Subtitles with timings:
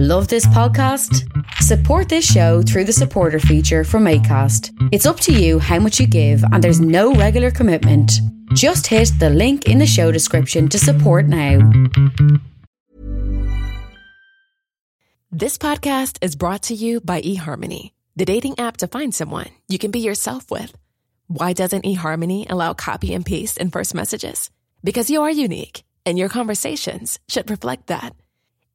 [0.00, 1.28] Love this podcast?
[1.54, 4.70] Support this show through the supporter feature from ACAST.
[4.92, 8.12] It's up to you how much you give, and there's no regular commitment.
[8.54, 11.68] Just hit the link in the show description to support now.
[15.32, 19.80] This podcast is brought to you by eHarmony, the dating app to find someone you
[19.80, 20.78] can be yourself with.
[21.26, 24.52] Why doesn't eHarmony allow copy and paste in first messages?
[24.84, 28.14] Because you are unique, and your conversations should reflect that.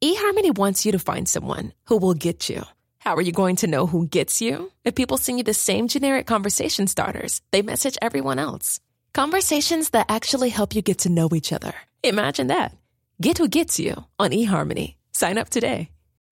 [0.04, 2.64] eHarmony wants you to find someone who will get you.
[2.98, 4.70] How are you going to know who gets you?
[4.84, 8.80] If people send you the same generic conversation starters, they message everyone else.
[9.14, 11.72] Conversations that actually help you get to know each other.
[12.02, 12.76] Imagine that.
[13.22, 14.96] Get who gets you on eHarmony.
[15.12, 15.88] Sign up today.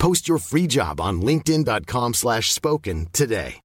[0.00, 3.60] Post your free job on linkedin.com slash spoken today.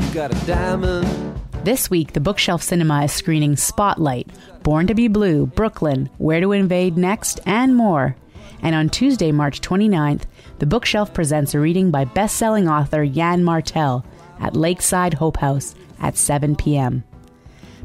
[0.00, 1.38] You got a diamond.
[1.62, 4.30] This week, the Bookshelf Cinema is screening Spotlight,
[4.62, 8.16] Born to be Blue, Brooklyn, Where to Invade Next, and more.
[8.62, 10.22] And on Tuesday, March 29th,
[10.58, 14.06] the Bookshelf presents a reading by best-selling author Yann Martel
[14.40, 17.04] at Lakeside Hope House at 7 p.m.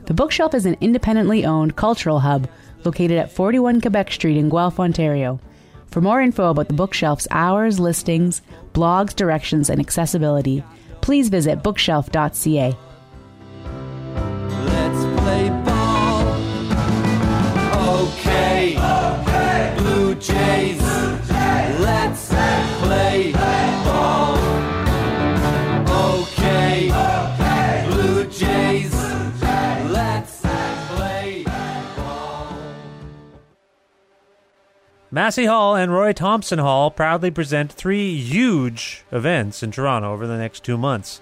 [0.09, 2.47] The Bookshelf is an independently owned cultural hub
[2.83, 5.39] located at 41 Quebec Street in Guelph, Ontario.
[5.85, 8.41] For more info about the Bookshelf's hours, listings,
[8.73, 10.63] blogs, directions, and accessibility,
[11.01, 12.75] please visit bookshelf.ca.
[35.29, 40.39] Massey Hall and Roy Thomson Hall proudly present three huge events in Toronto over the
[40.39, 41.21] next two months.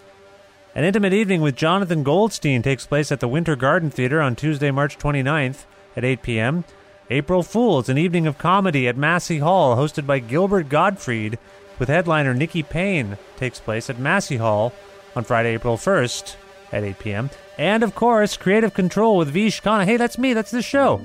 [0.73, 4.71] An intimate evening with Jonathan Goldstein takes place at the Winter Garden Theatre on Tuesday,
[4.71, 5.65] March 29th
[5.97, 6.63] at 8 p.m.
[7.09, 11.37] April Fools, an evening of comedy at Massey Hall hosted by Gilbert Gottfried
[11.77, 14.71] with headliner Nikki Payne takes place at Massey Hall
[15.17, 16.37] on Friday, April 1st
[16.71, 17.29] at 8 p.m.
[17.57, 19.83] And of course, Creative Control with Vish Khanna.
[19.83, 21.01] Hey, that's me, that's the show.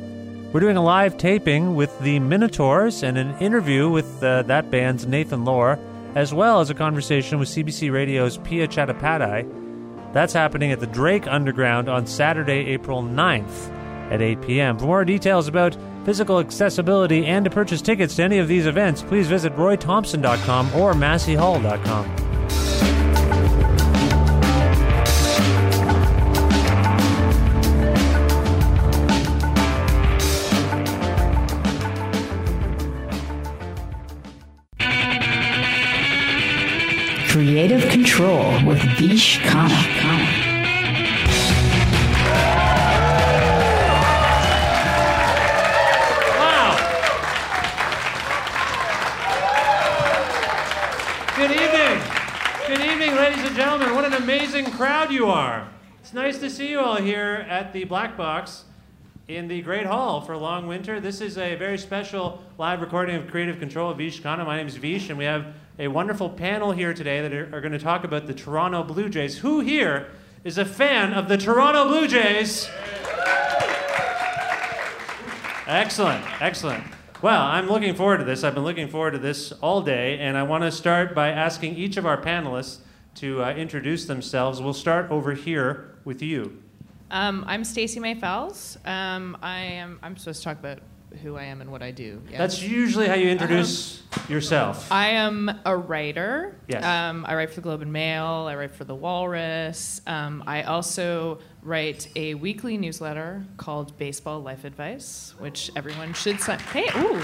[0.53, 5.07] We're doing a live taping with the Minotaurs and an interview with uh, that band's
[5.07, 5.79] Nathan Lawr,
[6.15, 10.13] as well as a conversation with CBC Radio's Pia Chattopadhyay.
[10.13, 13.73] That's happening at the Drake Underground on Saturday, April 9th
[14.13, 14.79] at 8 p.m.
[14.79, 15.75] For more details about
[16.05, 20.93] physical accessibility and to purchase tickets to any of these events, please visit roythompson.com or
[20.93, 22.42] masseyhall.com.
[37.33, 39.71] Creative Control with Vish Khanna.
[46.37, 46.77] Wow!
[51.35, 52.03] Good evening.
[52.67, 53.95] Good evening, ladies and gentlemen.
[53.95, 55.67] What an amazing crowd you are.
[56.03, 58.65] It's nice to see you all here at the Black Box
[59.29, 61.01] in the Great Hall for Long Winter.
[61.01, 64.45] This is a very special live recording of Creative Control of Vish Khanna.
[64.45, 65.47] My name is Vish, and we have
[65.79, 69.09] a wonderful panel here today that are, are going to talk about the Toronto Blue
[69.09, 69.39] Jays.
[69.39, 70.11] Who here
[70.45, 72.69] is a fan of the Toronto Blue Jays?
[75.67, 76.85] Excellent, excellent.
[77.23, 78.45] Well, I'm looking forward to this.
[78.45, 81.77] I've been looking forward to this all day, and I want to start by asking
[81.77, 82.79] each of our panelists
[83.17, 84.61] to uh, introduce themselves.
[84.61, 86.63] We'll start over here with you.
[87.11, 88.21] Um, I'm Stacey May.
[88.21, 90.01] Um, I am.
[90.03, 90.79] I'm supposed to talk about
[91.23, 92.23] who I am and what I do.
[92.31, 92.39] Yeah.
[92.39, 94.91] That's usually how you introduce yourself.
[94.91, 96.57] I am a writer.
[96.69, 96.85] Yes.
[96.85, 98.47] Um, I write for the Globe and Mail.
[98.49, 100.01] I write for the Walrus.
[100.07, 106.59] Um, I also write a weekly newsletter called Baseball Life Advice, which everyone should sign.
[106.59, 107.23] Hey, ooh,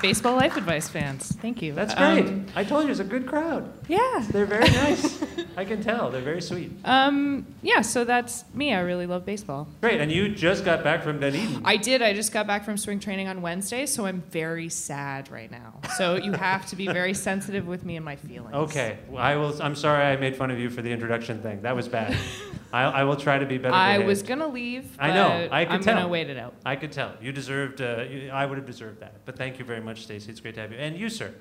[0.00, 1.32] Baseball Life Advice fans.
[1.42, 1.72] Thank you.
[1.72, 2.26] That's great.
[2.26, 3.72] Um, I told you it's a good crowd.
[3.88, 4.24] yeah.
[4.30, 5.20] They're very nice.
[5.56, 6.10] I can tell.
[6.10, 6.70] They're very sweet.
[6.84, 7.80] Um, yeah.
[7.80, 8.72] So that's me.
[8.72, 9.66] I really love baseball.
[9.80, 10.00] Great.
[10.00, 11.62] And you just got back from Dunedin.
[11.64, 12.00] I did.
[12.00, 15.80] I just got back from spring training on Wednesday, so I'm very sad right now.
[15.96, 18.54] So you have to be very sensitive with me and my feelings.
[18.54, 18.98] Okay.
[19.08, 19.60] Well, I will.
[19.60, 21.62] I'm sorry I made fun of you for the introduction thing.
[21.62, 22.16] That was bad.
[22.72, 23.74] I, I will try to be better.
[23.74, 24.06] I behaved.
[24.08, 24.96] was gonna leave.
[24.98, 25.48] I know.
[25.48, 25.94] but I could I'm tell.
[25.96, 26.54] gonna wait it out.
[26.64, 27.12] I could tell.
[27.20, 27.80] You deserved.
[27.80, 29.24] Uh, you, I would have deserved that.
[29.24, 30.30] But thank you very much, Stacey.
[30.30, 30.78] It's great to have you.
[30.78, 31.34] And you, sir.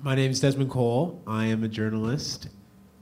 [0.00, 1.20] My name is Desmond Cole.
[1.26, 2.48] I am a journalist.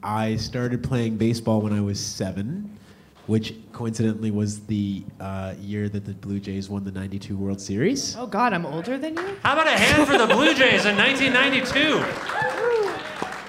[0.03, 2.79] I started playing baseball when I was seven,
[3.27, 8.17] which coincidentally was the uh, year that the Blue Jays won the 92 World Series.
[8.17, 9.37] Oh God, I'm older than you.
[9.43, 11.99] How about a hand for the Blue Jays in 1992?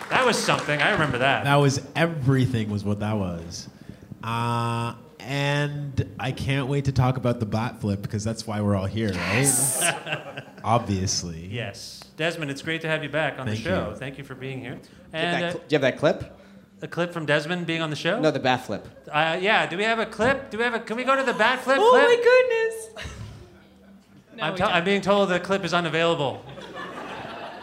[0.09, 0.81] That was something.
[0.81, 1.43] I remember that.
[1.43, 3.69] That was everything, was what that was.
[4.23, 8.75] Uh, and I can't wait to talk about the bat flip because that's why we're
[8.75, 10.43] all here, right?
[10.63, 11.47] Obviously.
[11.47, 12.03] Yes.
[12.17, 13.89] Desmond, it's great to have you back on Thank the show.
[13.91, 13.95] you.
[13.95, 14.75] Thank you for being here.
[14.75, 16.33] Do you, have And that uh, cl- do you have that clip?
[16.81, 18.19] a clip from Desmond being on the show?
[18.19, 18.87] No, the bat flip.
[19.11, 19.65] Uh, yeah.
[19.65, 20.51] Do we have a clip?
[20.51, 20.79] Do we have a?
[20.79, 21.77] Can we go to the bat flip?
[21.79, 22.03] Oh clip?
[22.03, 23.13] my goodness.
[24.35, 24.75] No, I'm, we tell- don't.
[24.77, 26.43] I'm being told the clip is unavailable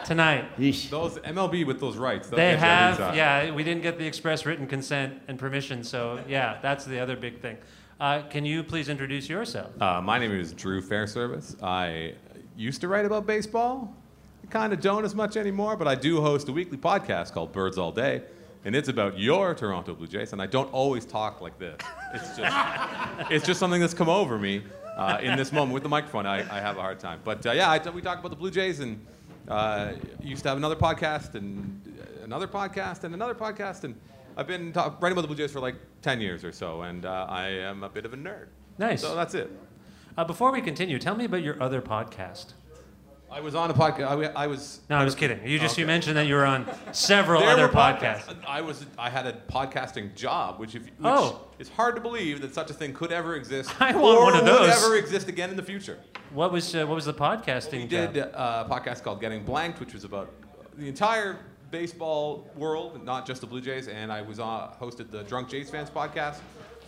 [0.05, 0.45] tonight.
[0.89, 2.29] Those MLB with those rights.
[2.29, 3.51] they'll They get you every have, yeah.
[3.51, 7.41] We didn't get the express written consent and permission, so yeah, that's the other big
[7.41, 7.57] thing.
[7.99, 9.81] Uh, can you please introduce yourself?
[9.81, 11.61] Uh, my name is Drew Fairservice.
[11.63, 12.13] I
[12.55, 13.93] used to write about baseball.
[14.43, 17.51] I kind of don't as much anymore, but I do host a weekly podcast called
[17.51, 18.21] Birds All Day,
[18.63, 20.33] and it's about your Toronto Blue Jays.
[20.33, 21.77] And I don't always talk like this.
[22.13, 22.55] It's just,
[23.31, 24.61] it's just something that's come over me
[24.97, 26.25] uh, in this moment with the microphone.
[26.25, 28.51] I, I have a hard time, but uh, yeah, I, we talk about the Blue
[28.51, 29.03] Jays, and
[29.47, 31.81] uh, used to have another podcast, and
[32.23, 33.95] another podcast, and another podcast, and
[34.37, 37.05] I've been talk, writing about the Blue Jays for like 10 years or so, and
[37.05, 38.47] uh, I am a bit of a nerd.
[38.77, 39.01] Nice.
[39.01, 39.51] So that's it.
[40.17, 42.53] Uh, before we continue, tell me about your other podcast.
[43.35, 44.33] I was on a podcast.
[44.33, 44.79] I, I was.
[44.89, 45.45] No, I was kidding.
[45.45, 48.33] You just you mentioned that you were on several There other were podcasts.
[48.47, 48.85] I was.
[48.97, 51.41] I had a podcasting job, which, if, which Oh.
[51.59, 53.69] it's hard to believe that such a thing could ever exist.
[53.81, 54.61] I want or one of those.
[54.61, 55.99] would ever exist again in the future.
[56.33, 57.81] What was uh, what was the podcasting?
[57.81, 60.31] We did uh, a podcast called Getting Blanked, which was about
[60.77, 61.37] the entire
[61.71, 63.89] baseball world, not just the Blue Jays.
[63.89, 66.37] And I was on, hosted the Drunk Jays Fans podcast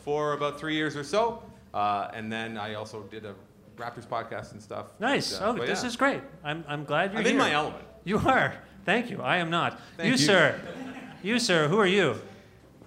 [0.05, 1.43] for about three years or so.
[1.73, 3.35] Uh, and then I also did a
[3.77, 4.87] Raptors podcast and stuff.
[4.99, 5.35] Nice.
[5.35, 5.87] And, uh, oh, but this yeah.
[5.87, 6.21] is great.
[6.43, 7.33] I'm, I'm glad you're I'm here.
[7.33, 7.83] in my element.
[8.03, 8.55] You are.
[8.85, 9.21] Thank you.
[9.21, 9.79] I am not.
[9.97, 10.17] Thank you, you.
[10.17, 10.59] sir.
[11.21, 11.67] You, sir.
[11.67, 12.19] Who are you?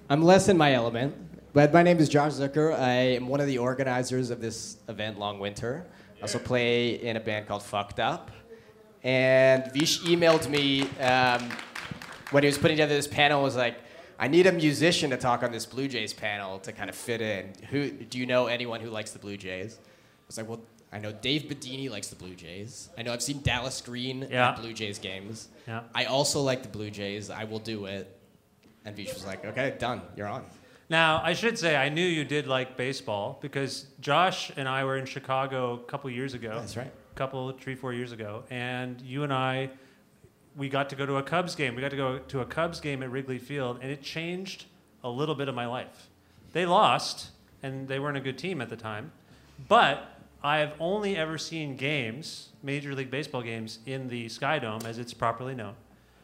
[0.09, 1.15] I'm less in my element,
[1.53, 2.77] but my name is Josh Zucker.
[2.77, 5.87] I am one of the organizers of this event, Long Winter.
[6.19, 8.31] I also play in a band called Fucked Up.
[9.03, 11.51] And Vish emailed me um,
[12.31, 13.43] when he was putting together this panel.
[13.43, 13.77] Was like,
[14.19, 17.21] I need a musician to talk on this Blue Jays panel to kind of fit
[17.21, 17.53] in.
[17.71, 19.79] Who do you know anyone who likes the Blue Jays?
[19.81, 19.87] I
[20.27, 20.61] was like, well,
[20.93, 22.89] I know Dave Bidini likes the Blue Jays.
[22.99, 24.51] I know I've seen Dallas Green Yeah.
[24.51, 25.49] at Blue Jays games.
[25.69, 25.83] Yeah.
[25.95, 27.31] I also like the Blue Jays.
[27.31, 28.17] I will do it.
[28.85, 30.03] And Vish was like, okay, done.
[30.17, 30.45] You're on.
[30.89, 34.97] Now, I should say I knew you did like baseball because Josh and I were
[34.97, 36.59] in Chicago a couple years ago.
[36.59, 36.91] That's right.
[37.13, 39.71] A couple, three, four years ago, and you and I,
[40.57, 41.77] we got to go to a Cubs game.
[41.77, 44.65] We got to go to a Cubs game at Wrigley Field, and it changed
[45.05, 46.09] a little bit of my life.
[46.53, 47.31] They lost,
[47.63, 49.13] and they weren't a good team at the time,
[49.69, 54.99] but I've only ever seen games, Major League Baseball games, in the Sky Dome, as
[54.99, 55.75] it's properly known.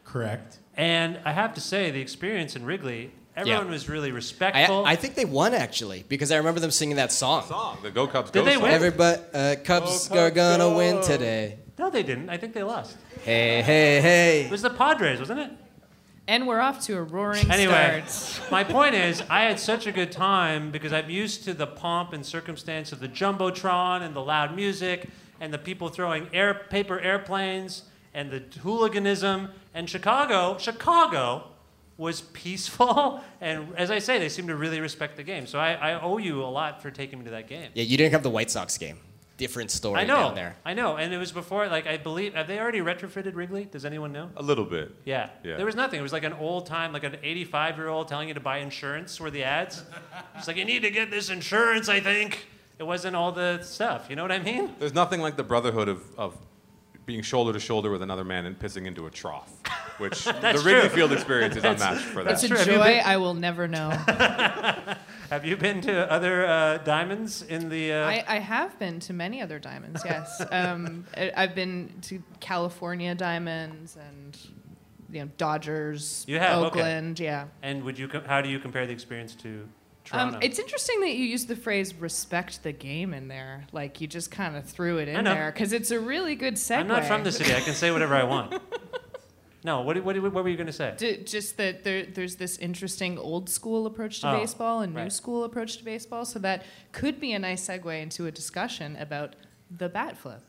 [0.03, 0.59] Correct.
[0.75, 4.85] And I have to say, the experience in Wrigley, everyone was really respectful.
[4.85, 7.43] I think they won actually because I remember them singing that song.
[7.45, 8.63] Song, the Go Cubs Did Go they song.
[8.63, 8.71] win?
[8.71, 10.77] Everybody, uh, Cubs Go, are gonna go.
[10.77, 11.59] win today.
[11.77, 12.29] no, they didn't.
[12.29, 12.95] I think they lost.
[13.23, 14.45] Hey, hey, hey!
[14.45, 15.51] It was the Padres, wasn't it?
[16.27, 18.51] And we're off to a roaring Anyway, start.
[18.51, 22.11] my point is, I had such a good time because I'm used to the pomp
[22.11, 25.07] and circumstance of the jumbotron and the loud music
[25.39, 27.83] and the people throwing air paper airplanes
[28.13, 29.49] and the hooliganism.
[29.73, 31.43] And Chicago, Chicago
[31.97, 35.47] was peaceful, and as I say, they seem to really respect the game.
[35.47, 37.71] So I, I owe you a lot for taking me to that game.
[37.73, 38.99] Yeah, you didn't have the White Sox game.
[39.37, 40.55] Different story I know, down there.
[40.65, 41.67] I know, and it was before.
[41.67, 43.65] Like I believe, have they already retrofitted Wrigley?
[43.65, 44.31] Does anyone know?
[44.35, 44.91] A little bit.
[45.05, 45.29] Yeah.
[45.43, 45.57] Yeah.
[45.57, 45.99] There was nothing.
[45.99, 48.57] It was like an old time, like an 85 year old telling you to buy
[48.57, 49.83] insurance were the ads.
[50.37, 52.47] It's like, you need to get this insurance, I think.
[52.79, 54.05] It wasn't all the stuff.
[54.09, 54.71] You know what I mean?
[54.77, 56.37] There's nothing like the brotherhood of, of
[57.07, 59.51] being shoulder to shoulder with another man and pissing into a trough,
[59.97, 60.89] which the That's Wrigley true.
[60.97, 62.33] Field experience is unmatched for that.
[62.33, 62.57] It's a true.
[62.57, 63.89] Joy been- I will never know.
[65.29, 67.91] Have you been to other uh, diamonds in the.
[67.93, 70.41] Uh, I, I have been to many other diamonds, yes.
[70.51, 74.37] Um, I- I've been to California diamonds and
[75.09, 76.79] you know Dodgers, You have, okay.
[76.79, 77.45] Oakland, yeah.
[77.63, 78.07] and would you?
[78.09, 79.67] Com- how do you compare the experience to
[80.07, 80.37] Toronto?
[80.37, 83.67] Um, it's interesting that you use the phrase "respect the game" in there.
[83.71, 86.79] Like you just kind of threw it in there because it's a really good segue.
[86.79, 87.53] I'm not from the city.
[87.53, 88.59] I can say whatever I want.
[89.63, 90.93] No, what, what, what were you going to say?
[90.97, 95.01] D- just that there, there's this interesting old school approach to Oh, baseball and new
[95.01, 95.11] right.
[95.11, 96.23] school approach to baseball.
[96.23, 99.35] So that could be a nice segue into a discussion about
[99.75, 100.41] the bat flip.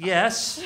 [0.00, 0.62] Yes,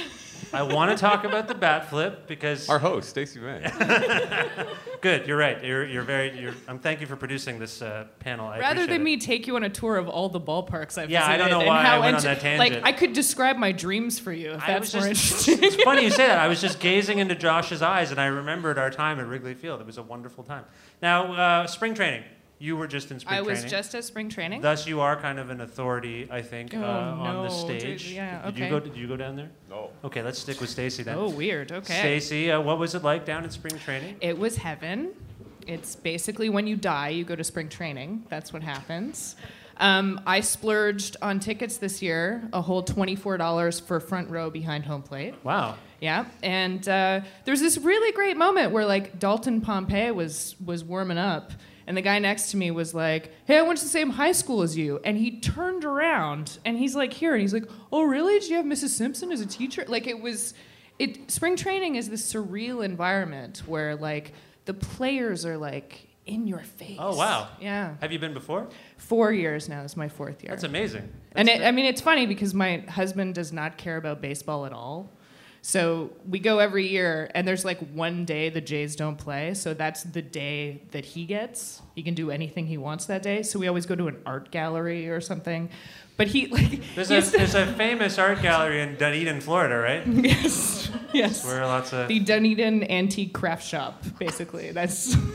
[0.52, 3.68] I want to talk about the bat flip because Our host, Stacey May.
[5.00, 5.26] good.
[5.26, 5.62] You're right.
[5.64, 6.38] You're, you're very.
[6.38, 8.46] You're, um, thank you for producing this uh, panel.
[8.46, 9.04] I Rather than it.
[9.04, 11.50] me take you on a tour of all the ballparks I've Yeah, I visited, don't
[11.50, 12.74] know and why I how went on that tangent.
[12.74, 15.68] Like I could describe my dreams for you if I that's was more just, interesting.
[15.68, 16.38] it's funny you say that.
[16.38, 19.80] I was just gazing into Josh's eyes, and I remembered our time at Wrigley Field.
[19.80, 20.64] It was a wonderful time.
[21.02, 22.22] Now, uh, spring training.
[22.58, 23.50] You were just in spring training.
[23.50, 24.60] I was just at spring training.
[24.60, 27.80] Thus, you are kind of an authority, I think, Oh, uh, on the no, dude,
[28.00, 28.12] stage.
[28.12, 28.80] yeah, Did you go?
[28.80, 29.50] Did you go down there?
[29.68, 29.90] No.
[30.04, 31.16] Okay, let's stick with Stacey then.
[31.18, 31.72] oh, weird.
[31.72, 31.98] Okay.
[31.98, 34.16] Stacey, uh, what was it like down in spring training?
[34.20, 35.10] It was heaven.
[35.66, 38.24] It's basically when you die, you go to spring training.
[38.28, 39.34] That's what happens.
[39.78, 45.02] Um, I splurged on tickets this year, a whole $24 for front row behind home
[45.02, 45.34] plate.
[45.42, 45.74] Wow.
[46.00, 50.84] Yeah, and uh, there was this really great moment where like Dalton Pompey was was
[50.84, 51.50] warming up,
[51.86, 54.32] and the guy next to me was like, "Hey, I went to the same high
[54.32, 58.02] school as you," and he turned around and he's like, "Here," and he's like, "Oh,
[58.04, 58.38] really?
[58.40, 58.90] Did you have Mrs.
[58.90, 60.54] Simpson as a teacher?" Like it was,
[60.98, 64.32] it spring training is this surreal environment where like
[64.64, 66.96] the players are like in your face.
[66.98, 67.48] Oh wow.
[67.60, 68.68] Yeah, Have you been before?
[68.96, 70.50] four years now is my fourth year.
[70.50, 71.12] That's amazing.
[71.32, 74.72] And it, I mean, it's funny because my husband does not care about baseball at
[74.72, 75.10] all.
[75.66, 79.54] So we go every year, and there's like one day the Jays don't play.
[79.54, 81.80] So that's the day that he gets.
[81.94, 83.42] He can do anything he wants that day.
[83.42, 85.70] So we always go to an art gallery or something.
[86.18, 90.06] But he like There's a, there's a famous art gallery in Dunedin, Florida, right?
[90.06, 91.46] yes, yes.
[91.46, 94.70] Where lots of the Dunedin Antique Craft Shop, basically.
[94.70, 95.16] That's.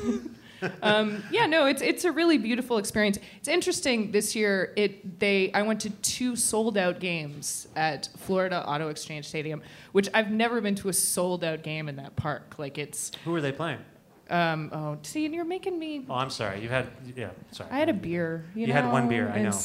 [0.81, 3.17] um, yeah, no, it's it's a really beautiful experience.
[3.37, 4.73] It's interesting this year.
[4.75, 9.61] It they I went to two sold out games at Florida Auto Exchange Stadium,
[9.91, 12.55] which I've never been to a sold out game in that park.
[12.57, 13.79] Like it's who were they playing?
[14.29, 16.05] Um, oh, see, and you're making me.
[16.09, 16.61] Oh, I'm sorry.
[16.61, 17.29] You had yeah.
[17.51, 17.69] Sorry.
[17.71, 18.45] I had a beer.
[18.55, 19.57] You, You had one beer, I know.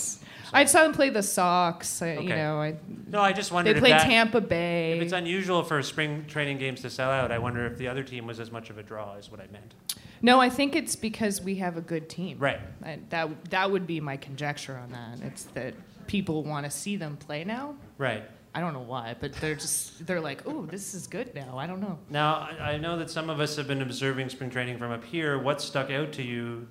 [0.52, 2.00] I saw them play the Sox.
[2.00, 2.76] I, You know, I,
[3.08, 4.96] No, I just wondered they played that- Tampa Bay.
[4.96, 8.02] If it's unusual for spring training games to sell out, I wonder if the other
[8.02, 9.74] team was as much of a draw as what I meant.
[10.22, 12.38] No, I think it's because we have a good team.
[12.38, 12.60] Right.
[12.82, 15.26] I, that that would be my conjecture on that.
[15.26, 15.74] It's that
[16.06, 17.74] people want to see them play now.
[17.98, 18.24] Right.
[18.54, 21.58] I don't know why, but they're just they're like, oh, this is good now.
[21.58, 21.98] I don't know.
[22.08, 25.38] Now, I, know that some of us have been observing spring training from up here.
[25.40, 26.68] What stuck out to you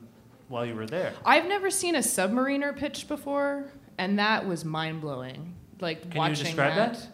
[0.48, 1.12] while you were there?
[1.26, 3.66] I've never seen a submariner pitch before,
[3.98, 5.56] and that was mind blowing.
[5.82, 6.96] Like Can you watching describe that?
[6.96, 7.13] I,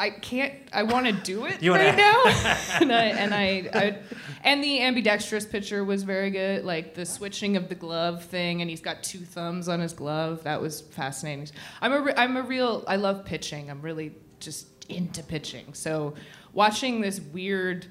[0.00, 0.54] I can't.
[0.72, 2.22] I want to do it You right now,
[2.80, 3.98] and I and I, I
[4.42, 6.64] and the ambidextrous pitcher was very good.
[6.64, 10.42] Like the switching of the glove thing, and he's got two thumbs on his glove.
[10.44, 11.48] That was fascinating.
[11.82, 12.82] I'm a I'm a real.
[12.88, 13.70] I love pitching.
[13.70, 15.74] I'm really just into pitching.
[15.74, 16.14] So
[16.54, 17.86] watching this weird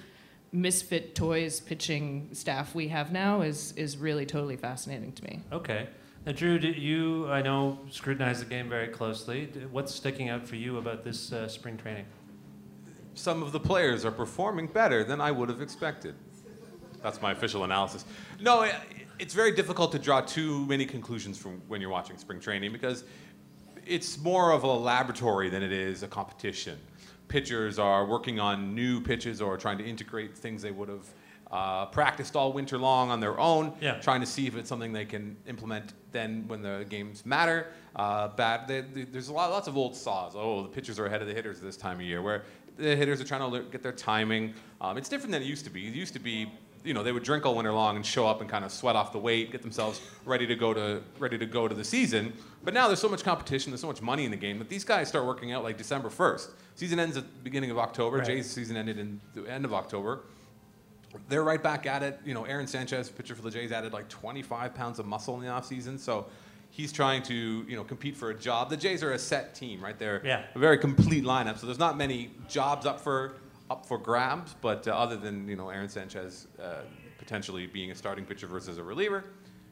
[0.52, 5.42] misfit toys pitching staff we have now is is really totally fascinating to me.
[5.52, 5.88] Okay.
[6.26, 9.46] Now, Drew, did you, I know, scrutinize the game very closely.
[9.72, 12.06] What's sticking out for you about this uh, spring training?
[13.14, 16.16] Some of the players are performing better than I would have expected.
[17.02, 18.04] That's my official analysis.
[18.42, 18.76] No, it,
[19.18, 23.06] it's very difficult to draw too many conclusions from when you're watching spring training because
[23.86, 26.78] it's more of a laboratory than it is a competition.
[27.30, 31.08] Pitchers are working on new pitches or trying to integrate things they would have
[31.52, 34.00] uh, practiced all winter long on their own, Yeah.
[34.00, 37.68] trying to see if it's something they can implement then when the games matter.
[37.96, 40.34] Uh, bad, they, they- there's a lot, lots of old saws.
[40.36, 42.44] Oh, the pitchers are ahead of the hitters this time of year, where
[42.78, 44.54] the hitters are trying to get their timing.
[44.80, 45.88] Um, it's different than it used to be.
[45.88, 46.52] It used to be,
[46.84, 48.96] you know, they would drink all winter long and show up and kind of sweat
[48.96, 52.32] off the weight, get themselves ready to go to ready to go to the season.
[52.64, 54.84] But now there's so much competition, there's so much money in the game that these
[54.86, 56.50] guys start working out like December 1st.
[56.76, 58.18] Season ends at the beginning of October.
[58.18, 58.26] Right.
[58.28, 60.22] Jay's season ended in the end of October
[61.28, 62.20] they're right back at it.
[62.26, 65.42] You know, Aaron Sanchez, pitcher for the Jays, added like 25 pounds of muscle in
[65.42, 66.00] the offseason.
[66.00, 66.28] So
[66.70, 67.34] he's trying to,
[67.68, 68.70] you know, compete for a job.
[68.70, 69.98] The Jays are a set team, right?
[69.98, 70.44] They're Yeah.
[70.54, 71.58] a very complete lineup.
[71.58, 73.36] So there's not many jobs up for
[73.70, 74.56] up for grabs.
[74.62, 76.82] But uh, other than you know Aaron Sanchez uh,
[77.18, 79.24] potentially being a starting pitcher versus a reliever,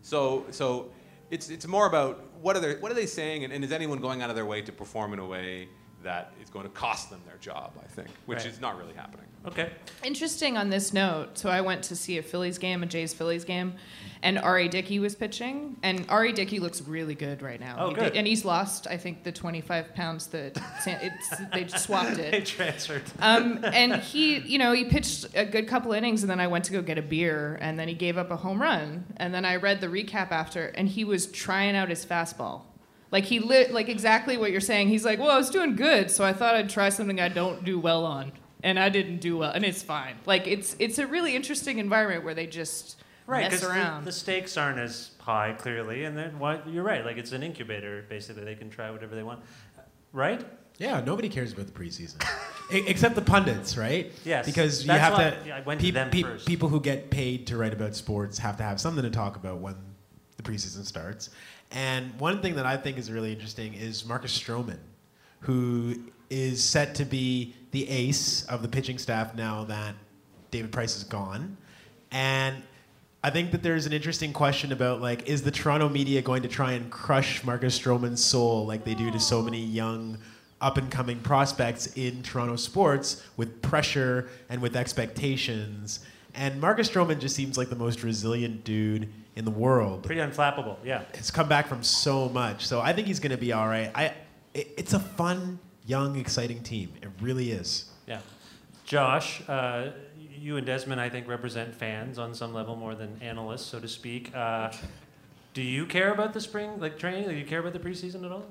[0.02, 0.92] so so
[1.32, 4.00] it's it's more about what are they what are they saying, and, and is anyone
[4.00, 5.68] going out of their way to perform in a way
[6.04, 7.74] that is going to cost them their job?
[7.84, 8.48] I think, which Right.
[8.48, 9.26] is not really happening.
[9.46, 9.72] Okay.
[10.04, 11.38] Interesting on this note.
[11.38, 13.76] So I went to see a Phillies game, a Jays Phillies game,
[14.22, 14.68] and R.A.
[14.68, 15.78] Dickey was pitching.
[15.84, 16.34] And R.A.
[16.34, 17.76] Dickey looks really good right now.
[17.80, 18.04] Oh, He good.
[18.06, 22.38] did- and he's lost, I think, the 25 pounds that it's, they just swapped They
[22.40, 22.46] it.
[22.46, 23.04] transferred.
[23.20, 26.66] Um, and he, you know, he pitched a good couple innings, and then I went
[26.66, 29.06] to go get a beer, and then he gave up a home run.
[29.18, 32.64] And then I read the recap after, and he was trying out his fastball.
[33.12, 34.90] Like he lit, like exactly what you're saying.
[34.90, 37.64] He's like, well, I was doing good, so I thought I'd try something I don't
[37.64, 38.34] do well on,
[38.64, 40.16] and I didn't do well, and it's fine.
[40.26, 42.98] Like it's it's a really interesting environment where they just
[43.28, 44.06] Right, mess because the, around.
[44.06, 47.04] the stakes aren't as high, clearly, and then why, you're right.
[47.04, 48.46] Like it's an incubator, basically.
[48.46, 49.42] They can try whatever they want,
[50.14, 50.46] right?
[50.78, 52.24] Yeah, nobody cares about the preseason,
[52.72, 54.14] except the pundits, right?
[54.24, 55.54] Yes, because you have to.
[55.54, 56.48] I went to them first.
[56.48, 59.58] People who get paid to write about sports have to have something to talk about
[59.58, 59.76] when
[60.38, 61.30] the preseason starts.
[61.72, 64.80] And one thing that I think is really interesting is Marcus Stroman,
[65.42, 65.96] who
[66.30, 69.96] is set to be the ace of the pitching staff now that
[70.52, 71.58] David Price is gone,
[72.12, 72.64] and.
[73.24, 76.48] I think that there's an interesting question about like, is the Toronto media going to
[76.48, 80.20] try and crush Marcus Stroman's soul like they do to so many young,
[80.62, 86.02] up and coming prospects in Toronto sports with pressure and with expectations?
[86.36, 90.04] And Marcus Stroman just seems like the most resilient dude in the world.
[90.04, 91.04] Pretty unflappable, yeah.
[91.16, 93.92] It's come back from so much, so I think he's going to be all right.
[93.96, 94.14] I,
[94.54, 96.94] it, it's a fun, young, exciting team.
[97.02, 97.86] It really is.
[98.08, 98.20] Yeah.
[98.86, 99.92] Josh, uh,
[100.40, 103.88] you and Desmond, I think, represent fans on some level more than analysts, so to
[103.88, 104.36] speak.
[104.36, 104.72] Uh,
[105.54, 107.28] do you care about the spring, like training?
[107.28, 108.46] Do you care about the preseason at all?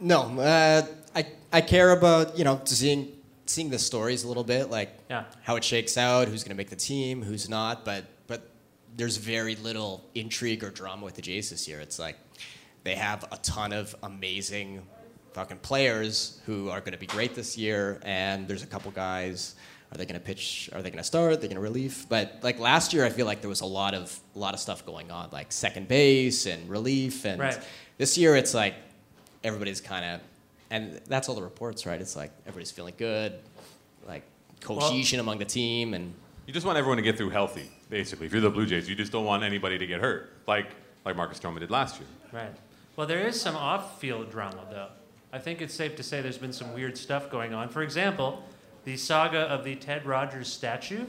[0.00, 0.84] No, uh,
[1.14, 3.12] I I care about you know seeing
[3.46, 5.24] seeing the stories a little bit, like Yeah.
[5.42, 7.84] how it shakes out, who's going to make the team, who's not.
[7.84, 8.50] But but
[8.96, 11.80] there's very little intrigue or drama with the Jays this year.
[11.80, 12.16] It's like
[12.82, 14.82] they have a ton of amazing
[15.34, 19.54] fucking players who are going to be great this year, and there's a couple guys.
[19.92, 20.70] Are they going to pitch?
[20.72, 21.32] Are they going to start?
[21.32, 22.06] Are they going to relief?
[22.08, 24.60] But like last year, I feel like there was a lot of a lot of
[24.60, 27.58] stuff going on, like second base and relief, and Right.
[27.98, 28.74] this year it's like
[29.44, 30.20] everybody's kind of,
[30.70, 32.00] and that's all the reports, right?
[32.00, 33.34] It's like everybody's feeling good,
[34.06, 34.22] like
[34.62, 36.14] cohesion among the team, and
[36.46, 38.26] You just want everyone to get through healthy, basically.
[38.26, 40.66] If you're the Blue Jays, you just don't want anybody to get hurt, like
[41.04, 42.08] like Marcus Stroman did last year.
[42.32, 42.54] Right.
[42.96, 44.88] Well, there is some off-field drama, though.
[45.32, 47.70] I think it's safe to say there's been some weird stuff going on.
[47.70, 48.44] For example,
[48.84, 51.06] the saga of the Ted Rogers statue,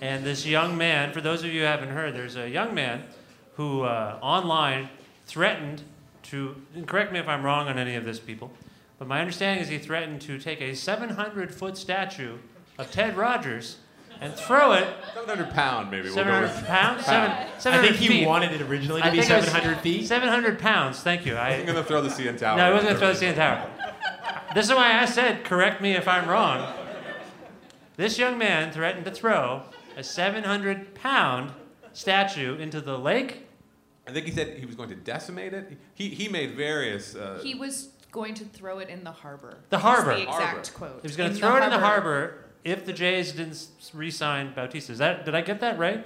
[0.00, 1.12] and this young man.
[1.12, 3.02] For those of you who haven't heard, there's a young man
[3.54, 4.88] who uh, online
[5.26, 5.82] threatened
[6.24, 6.56] to.
[6.86, 8.50] Correct me if I'm wrong on any of this, people.
[8.98, 12.38] But my understanding is he threatened to take a 700-foot statue
[12.78, 13.76] of Ted Rogers
[14.20, 16.04] and throw it 700 pound, maybe.
[16.08, 17.04] We'll go 700 with pounds?
[17.04, 18.26] Seven, I 700 think he feet.
[18.26, 20.06] wanted it originally to I be think it was 700 feet.
[20.06, 21.34] 700 pounds, thank you.
[21.36, 22.56] I, I'm going to throw the CN Tower.
[22.56, 23.70] no, I wasn't going to throw the CN Tower.
[24.54, 26.72] This is why I said, correct me if I'm wrong.
[27.96, 29.62] This young man threatened to throw
[29.96, 31.52] a 700 pound
[31.92, 33.46] statue into the lake.
[34.06, 35.76] I think he said he was going to decimate it.
[35.94, 37.14] He, he made various.
[37.14, 39.58] Uh, He was going to throw it in the harbor.
[39.70, 40.14] The That's harbor.
[40.14, 40.70] The exact Harbor.
[40.92, 41.02] quote.
[41.02, 44.52] He was going to throw it in the harbor if the Jays didn't re sign
[44.52, 44.92] Bautista.
[44.92, 46.04] Is that, did I get that right?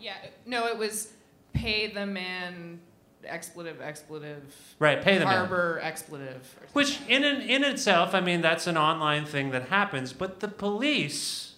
[0.00, 0.14] Yeah.
[0.46, 1.12] No, it was
[1.52, 2.80] pay the man
[3.24, 4.54] expletive expletive.
[4.78, 5.34] Right, pay the man.
[5.34, 6.56] harbor expletive.
[6.72, 10.12] Which, in an, in itself, I mean, that's an online thing that happens.
[10.12, 11.54] But the police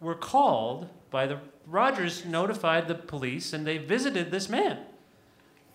[0.00, 4.78] were called by the Rogers notified the police, and they visited this man.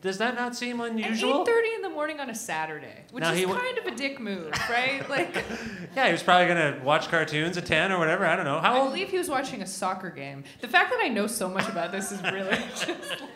[0.01, 1.45] Does that not seem At unusual?
[1.45, 3.91] 8:30 in the morning on a Saturday, which Now is he wa- kind of a
[3.91, 5.07] dick move, right?
[5.09, 5.35] Like,
[5.95, 8.25] Yeah, he was probably gonna watch cartoons at ten or whatever.
[8.25, 8.59] I don't know.
[8.61, 8.89] How I old?
[8.91, 10.45] believe he was watching a soccer game.
[10.61, 12.87] The fact that I know so much about this is really just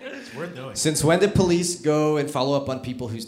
[0.02, 0.76] It's worth knowing.
[0.76, 3.20] Since when did police go and follow up on people who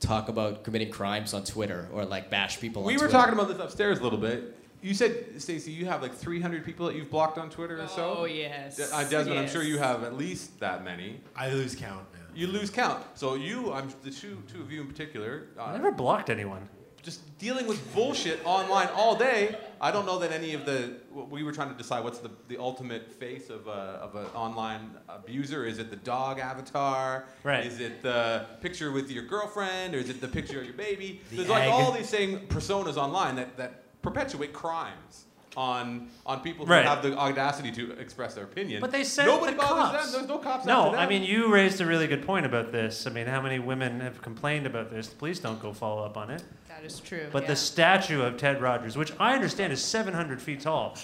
[0.00, 3.12] talk about committing crimes on Twitter or like bash people on we were Twitter?
[3.12, 4.54] talking about this upstairs a little bit.
[4.80, 8.18] You said, Stacey, you have like 300 people that you've blocked on Twitter or so?
[8.20, 8.76] Oh, yes.
[8.76, 11.20] De- uh, Desmond, I'm sure you have at least that many.
[11.34, 12.17] I lose count, man.
[12.38, 13.04] You lose count.
[13.14, 16.68] So you, I'm the two, two of you in particular, uh, I never blocked anyone.
[17.02, 19.56] just dealing with bullshit online all day.
[19.80, 22.58] I don't know that any of the we were trying to decide what's the, the
[22.58, 25.64] ultimate face of a of an online abuser.
[25.64, 27.24] Is it the dog avatar?
[27.42, 27.66] Right.
[27.66, 31.20] Is it the picture with your girlfriend, or is it the picture of your baby?
[31.30, 35.24] The There's like all these same personas online that, that perpetuate crimes
[35.58, 36.84] on on people who Right.
[36.84, 38.80] have the audacity to express their opinion.
[38.80, 40.12] But they sent nobody the bothers cops.
[40.12, 40.20] them.
[40.20, 41.00] There's no cops No, after them.
[41.00, 43.06] I mean you raised a really good point about this.
[43.06, 45.08] I mean, how many women have complained about this?
[45.08, 46.42] The police don't go follow up on it.
[46.68, 47.26] that is true.
[47.32, 47.48] But yeah.
[47.48, 50.96] the statue of Ted Rogers, which I understand is 700 feet tall,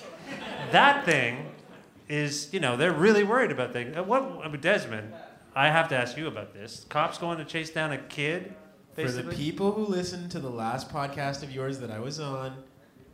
[0.70, 1.46] that thing
[2.08, 3.96] is, you know, they're really worried about things.
[4.06, 5.12] What, I mean, Desmond,
[5.56, 6.86] I have to ask you about this.
[6.88, 8.54] Cops going to chase down a kid,
[8.94, 12.56] For the people who listened to the last podcast of yours that I was on,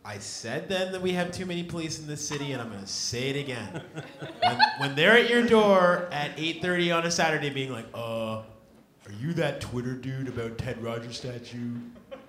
[0.05, 2.81] I said then that we have too many police in this city, and I'm going
[2.81, 3.83] to say it again.
[4.43, 9.13] when, when they're at your door at 8:30 on a Saturday, being like, "Uh, are
[9.21, 11.77] you that Twitter dude about Ted Rogers statue?"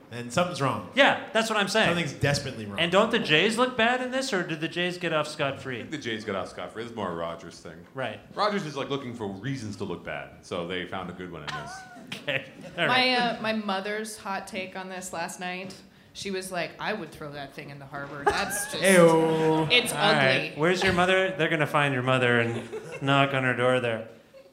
[0.10, 0.90] Then something's wrong.
[0.94, 1.88] yeah, that's what I'm saying.
[1.88, 2.78] Something's desperately wrong.
[2.78, 5.62] And don't the Jays look bad in this, or did the Jays get off scot
[5.62, 5.84] free?
[5.84, 6.84] the Jays got off scot free.
[6.84, 7.78] This is more a Rogers thing.
[7.94, 8.20] Right.
[8.36, 11.44] Rogers is like looking for reasons to look bad, so they found a good one
[11.44, 11.72] in this.
[12.14, 12.44] Okay.
[12.78, 12.90] All right.
[12.90, 15.74] my uh, my mother's hot take on this last night.
[16.14, 18.24] She was like, "I would throw that thing in the harbor.
[18.26, 19.68] That's just Ayo.
[19.72, 20.54] it's All ugly." right.
[20.58, 21.34] Where's your mother?
[21.38, 22.62] They're gonna find your mother and
[23.02, 24.08] knock on her door there.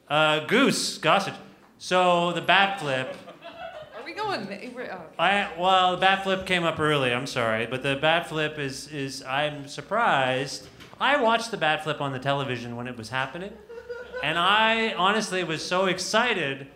[0.08, 1.34] Uh, Goose, Gossage.
[1.78, 3.14] So the bat flip.
[3.96, 4.48] Are we going.
[4.90, 5.00] Oh.
[5.18, 7.12] I well, the bat flip came up early.
[7.12, 10.68] I'm sorry, but the bat flip is is I'm surprised.
[11.00, 13.52] I watched the bat flip on the television when it was happening,
[14.22, 16.66] and I honestly was so excited.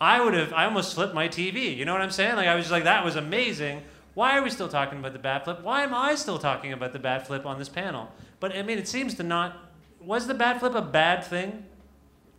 [0.00, 1.76] I would have I almost flipped my TV.
[1.76, 2.36] You know what I'm saying?
[2.36, 3.82] Like I was just like that was amazing.
[4.18, 5.62] Why are we still talking about the bat flip?
[5.62, 8.10] Why am I still talking about the bat flip on this panel?
[8.40, 9.56] But I mean, it seems to not.
[10.00, 11.64] Was the bat flip a bad thing?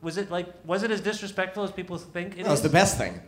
[0.01, 2.97] Was it like was it as disrespectful as people think it That was the best
[2.97, 3.21] thing.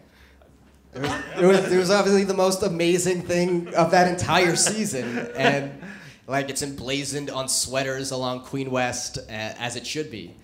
[0.93, 5.31] It was, it, was, it was obviously the most amazing thing of that entire season,
[5.33, 5.81] and
[6.27, 10.35] like it's emblazoned on sweaters along Queen West uh, as it should be.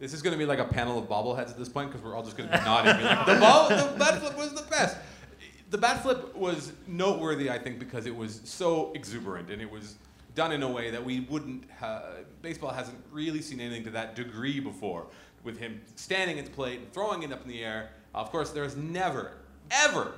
[0.00, 2.16] This is going to be like a panel of bobbleheads at this point because we're
[2.16, 2.96] all just going to be nodding.
[2.96, 4.96] Be like, the, ball, the bat flip was the best.
[5.72, 9.96] The bat flip was noteworthy, I think, because it was so exuberant and it was
[10.34, 11.64] done in a way that we wouldn't.
[11.80, 12.02] Ha-
[12.42, 15.06] baseball hasn't really seen anything to that degree before,
[15.44, 17.88] with him standing at the plate and throwing it up in the air.
[18.14, 19.32] Of course, there's never,
[19.70, 20.12] ever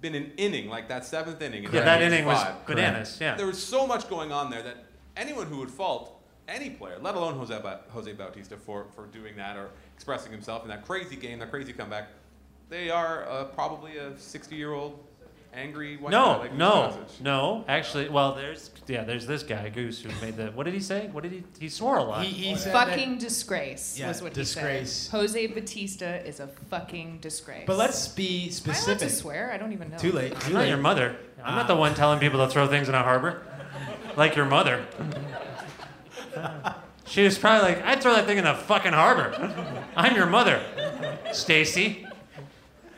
[0.00, 1.64] been an inning like that seventh inning.
[1.64, 2.66] In Yeah, that inning was 1985.
[2.66, 3.18] bananas.
[3.20, 3.34] Yeah.
[3.34, 4.84] There was so much going on there that
[5.16, 9.36] anyone who would fault any player, let alone Jose, ba- Jose Bautista, for, for doing
[9.36, 12.08] that or expressing himself in that crazy game, that crazy comeback,
[12.68, 14.98] they are uh, probably a 60 year old
[15.54, 17.20] angry white guy No, like Goose no, Gossage.
[17.20, 17.64] no.
[17.68, 20.46] Actually, well, there's yeah, there's this guy Goose who made the.
[20.52, 21.08] What did he say?
[21.12, 21.44] What did he?
[21.60, 22.24] He swore a lot.
[22.24, 25.06] He, he said that- fucking disgrace Yeah, was what disgrace.
[25.06, 25.16] he said.
[25.20, 27.64] Jose Bautista is a fucking disgrace.
[27.66, 29.52] But let's be Am I allowed to swear?
[29.52, 29.98] I don't even know.
[29.98, 30.32] Too late.
[30.40, 31.16] Too I'm not your mother.
[31.44, 33.42] I'm not the one telling people to throw things in a harbor,
[34.16, 34.86] like your mother.
[37.06, 39.84] She was probably like, I'd throw that thing in the fucking harbor.
[39.96, 40.62] I'm your mother,
[41.32, 42.06] Stacey.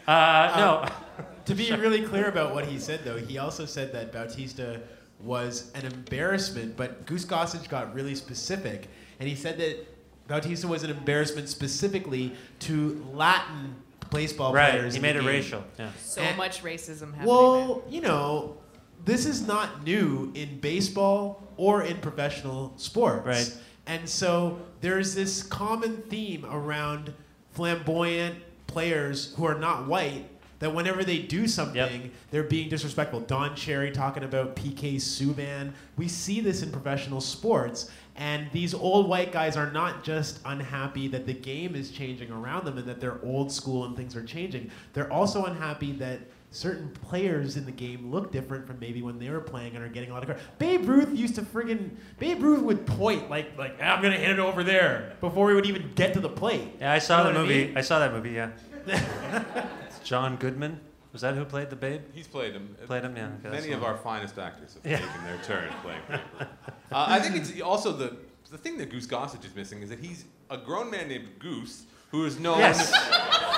[0.07, 1.25] Uh, no.
[1.47, 4.81] To be really clear about what he said, though, he also said that Bautista
[5.21, 8.89] was an embarrassment, but Goose Gossage got really specific,
[9.21, 9.87] and he said that
[10.27, 13.75] Bautista was an embarrassment specifically to Latin
[14.11, 14.95] baseball Right, players.
[14.95, 15.27] he made it game.
[15.29, 15.65] racial.
[15.79, 15.91] Yeah.
[16.03, 17.27] So And- much racism happening.
[17.27, 18.57] Well, you know,
[19.05, 23.27] this is not new in baseball or in professional sports.
[23.27, 23.55] Right.
[23.87, 27.13] And so there's this common theme around
[27.53, 28.37] flamboyant
[28.75, 33.21] players who are not white that whenever they do something, they're being disrespectful.
[33.21, 35.73] Don Cherry talking about PK Subban.
[35.97, 37.91] We see this in professional sports.
[38.17, 42.65] And these old white guys are not just unhappy that the game is changing around
[42.65, 44.71] them and that they're old school and things are changing.
[44.93, 46.21] They're also unhappy that
[46.55, 49.89] certain players in the game look different from maybe when they were playing and are
[49.89, 50.43] getting a lot of credit.
[50.59, 54.39] Babe Ruth used to friggin' Babe Ruth would point like like I'm gonna hit it
[54.39, 56.69] over there before we would even get to the plate.
[56.81, 57.67] Yeah, I saw You know the what I movie.
[57.69, 57.77] mean?
[57.79, 58.31] I saw that movie.
[58.31, 58.51] Yeah.
[59.87, 60.81] It's John Goodman.
[61.13, 62.03] Was that who played the Babe?
[62.13, 62.77] He's played him.
[62.87, 64.99] Played him, yeah, okay, Many of our finest actors have Yeah.
[64.99, 66.49] taken their turn playing paper.
[66.93, 68.17] Uh, I think it's also the
[68.51, 71.85] the thing that Goose Gossage is missing is that he's a grown man named Goose
[72.15, 72.95] who is known Yes.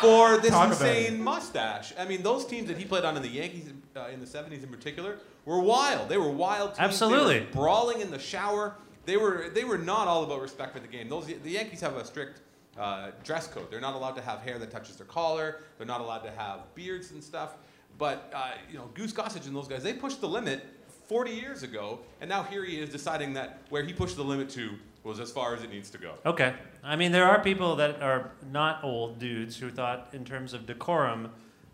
[0.01, 1.93] for this Talk insane mustache.
[1.99, 4.63] I mean, those teams that he played on in the Yankees uh, in the '70s
[4.63, 6.09] in particular were wild.
[6.09, 6.79] They were wild teams.
[6.99, 7.41] They were Absolutely.
[7.53, 8.75] brawling in the shower.
[9.05, 11.09] They were they were not all about respect for the game.
[11.09, 12.41] Those the Yankees have a strict
[12.79, 13.71] uh, dress code.
[13.71, 15.61] They're not allowed to have hair that touches their collar.
[15.77, 17.57] They're not allowed to have beards and stuff.
[17.99, 20.65] But uh, you know, Goose Gossage and those guys, they pushed the limit
[21.09, 24.49] 40 years ago, and now here he is deciding that where he pushed the limit
[24.51, 24.71] to
[25.07, 26.15] was as far as it needs to go.
[26.27, 26.53] Okay.
[26.83, 30.67] I mean, there are people that are not old dudes who thought, in terms of
[30.67, 31.31] decorum,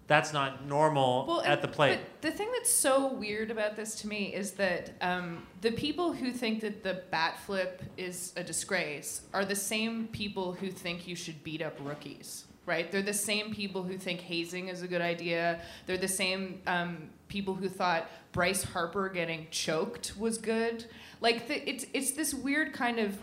[0.07, 1.99] that's not normal Well, at and- the plate.
[2.21, 6.13] But the thing that's so weird about this to me is that um, the people
[6.13, 11.09] who think that the bat flip is a disgrace are the same people who think
[11.09, 12.91] you should beat up rookies, right?
[12.93, 15.63] They're the same people who think hazing is a good idea.
[15.87, 20.85] They're the same um, people who thought Bryce Harper getting choked was good.
[21.21, 23.17] Like the, it's it's this weird kind of,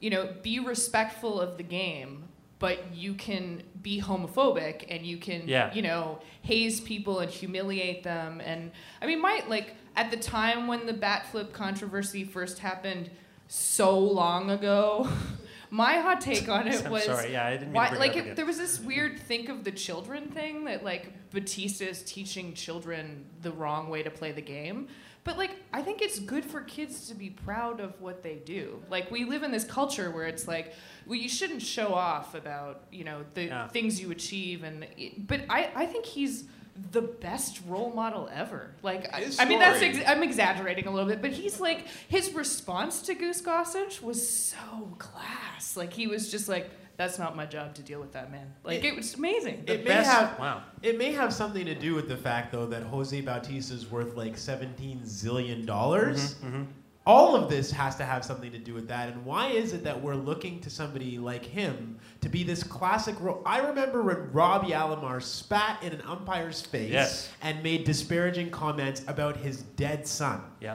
[0.00, 2.24] you know, be respectful of the game,
[2.60, 5.74] but you can be homophobic and you can Yeah.
[5.74, 8.70] you know haze people and humiliate them and
[9.02, 13.10] i mean my like at the time when the bat flip controversy first happened
[13.48, 15.08] so long ago
[15.70, 18.16] my hot take on it was sorry, yeah, I didn't mean to why, it like
[18.16, 22.54] it- there was this weird think of the children thing that like Bautista is teaching
[22.54, 24.88] children the wrong way to play the game.
[25.24, 28.82] But like i think it's good for kids to be proud of what they do.
[28.88, 30.72] Like we live in this culture where it's like
[31.06, 33.68] well you shouldn't show off about you know the Yeah.
[33.68, 34.62] things you achieve.
[34.64, 34.86] And
[35.26, 36.44] but i i think he's
[36.90, 38.70] the best role model ever.
[38.82, 41.86] Like I, His I mean that's ex- i'm exaggerating a little bit but he's like
[42.08, 45.76] his response to goose gossage was so class.
[45.76, 48.52] Like he was just like that's not my job to deal with that man.
[48.64, 49.62] Like it, was amazing.
[49.68, 50.62] It may best- have wow.
[50.82, 54.16] It may have something to do with the fact, though, that Jose Bautista is worth
[54.16, 56.34] like 17 zillion dollars.
[56.34, 56.64] Mm-hmm,
[57.08, 59.08] all of this has to have something to do with that.
[59.08, 63.18] And why is it that we're looking to somebody like him to be this classic
[63.18, 63.42] role?
[63.46, 67.30] I remember when Robbie Alomar spat in an umpire's face Yes.
[67.40, 70.42] and made disparaging comments about his dead son.
[70.60, 70.74] Yeah.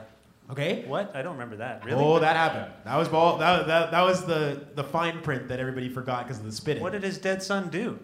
[0.50, 0.84] Okay.
[0.88, 1.14] What?
[1.14, 1.84] I don't remember that.
[1.84, 2.02] Really?
[2.04, 2.70] Oh, that happened.
[2.84, 3.38] That was ball.
[3.38, 6.82] That, that, that was the the fine print that everybody forgot because of the spitting.
[6.82, 7.98] What did his dead son do?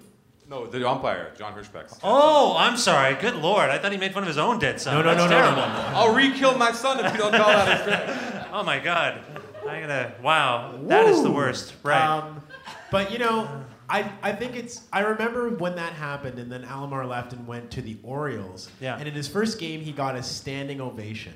[0.50, 1.96] No, the umpire, John Hirschbeck.
[2.02, 3.14] Oh, I'm sorry.
[3.14, 3.70] Good lord.
[3.70, 4.94] I thought he made fun of his own dead son.
[4.94, 5.96] No, no, That's no, no, no, no, no.
[5.96, 9.22] I'll re-kill my son if you don't call that a Oh my god.
[9.64, 10.12] I'm gonna.
[10.20, 10.76] Wow.
[10.82, 11.74] That is the worst.
[11.84, 12.04] Right.
[12.04, 12.42] Um,
[12.90, 13.48] but you know,
[13.88, 14.88] I, I think it's.
[14.92, 18.70] I remember when that happened, and then Alomar left and went to the Orioles.
[18.80, 18.96] Yeah.
[18.96, 21.34] And in his first game, he got a standing ovation.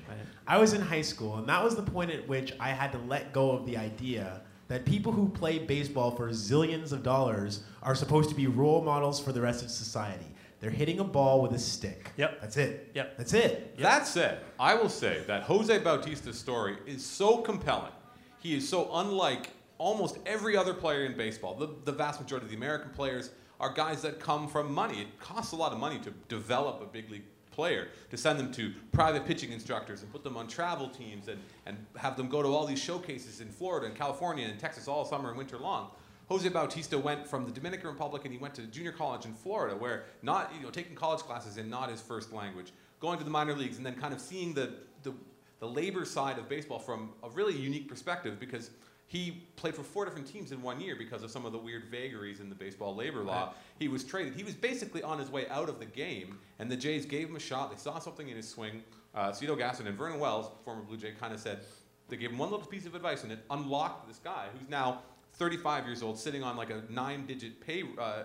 [0.48, 2.98] I was in high school, and that was the point at which I had to
[2.98, 7.94] let go of the idea that people who play baseball for zillions of dollars are
[7.94, 10.26] supposed to be role models for the rest of society.
[10.60, 12.10] They're hitting a ball with a stick.
[12.16, 12.40] Yep.
[12.40, 12.90] That's it.
[12.94, 13.18] Yep.
[13.18, 13.78] That's it.
[13.78, 17.92] That said, I will say that Jose Bautista's story is so compelling.
[18.38, 21.54] He is so unlike almost every other player in baseball.
[21.54, 25.02] The, the vast majority of the American players are guys that come from money.
[25.02, 28.52] It costs a lot of money to develop a big league player, to send them
[28.52, 32.42] to private pitching instructors and put them on travel teams and, and have them go
[32.42, 35.90] to all these showcases in Florida and California and Texas all summer and winter long.
[36.28, 39.76] Jose Bautista went from the Dominican Republic and he went to junior college in Florida,
[39.76, 43.30] where not you know taking college classes in not his first language, going to the
[43.30, 45.12] minor leagues, and then kind of seeing the the,
[45.60, 48.70] the labor side of baseball from a really unique perspective because
[49.14, 51.84] he played for four different teams in one year because of some of the weird
[51.84, 53.54] vagaries in the baseball labor law.
[53.78, 54.34] He was traded.
[54.34, 57.36] He was basically on his way out of the game, and the Jays gave him
[57.36, 57.70] a shot.
[57.70, 58.82] They saw something in his swing.
[59.14, 61.60] Uh, Cito Gaston and Vernon Wells, former Blue Jay, kind of said
[62.08, 65.02] they gave him one little piece of advice, and it unlocked this guy who's now
[65.34, 68.24] 35 years old, sitting on like a nine-digit pay uh, uh,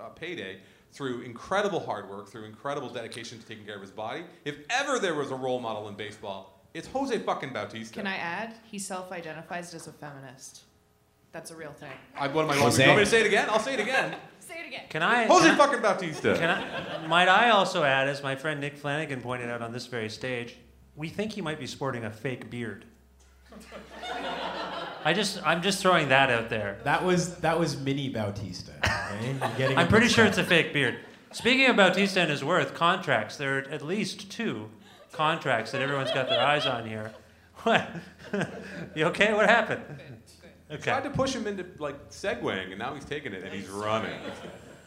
[0.00, 0.60] uh, payday
[0.92, 4.24] through incredible hard work, through incredible dedication to taking care of his body.
[4.46, 7.94] If ever there was a role model in baseball, it's Jose fucking Bautista.
[7.94, 8.54] Can I add?
[8.70, 10.64] He self-identifies as a feminist.
[11.32, 11.90] That's a real thing.
[12.14, 12.82] I, what am I Jose.
[12.82, 13.48] You want me to say it again?
[13.50, 14.14] I'll say it again.
[14.40, 14.82] Say it again.
[14.88, 15.26] Can I?
[15.26, 16.36] Jose can I- fucking Bautista.
[16.38, 19.86] Can I, might I also add, as my friend Nick Flanagan pointed out on this
[19.86, 20.56] very stage,
[20.94, 22.84] we think he might be sporting a fake beard.
[25.04, 26.78] I just, I'm just throwing that out there.
[26.84, 28.70] That was that was mini Bautista.
[28.84, 29.34] Okay?
[29.40, 31.00] You're getting I'm pretty sure it's a fake beard.
[31.32, 33.36] Speaking of Bautista and his worth, contracts.
[33.36, 34.70] There are at least two
[35.16, 37.12] contracts that everyone's got their eyes on here.
[37.62, 37.88] What?
[38.94, 39.32] you okay?
[39.32, 39.82] What happened?
[40.70, 40.82] Okay.
[40.82, 41.08] Tried Okay.
[41.08, 44.12] to push him into like segueing, and now he's taking it and he's running.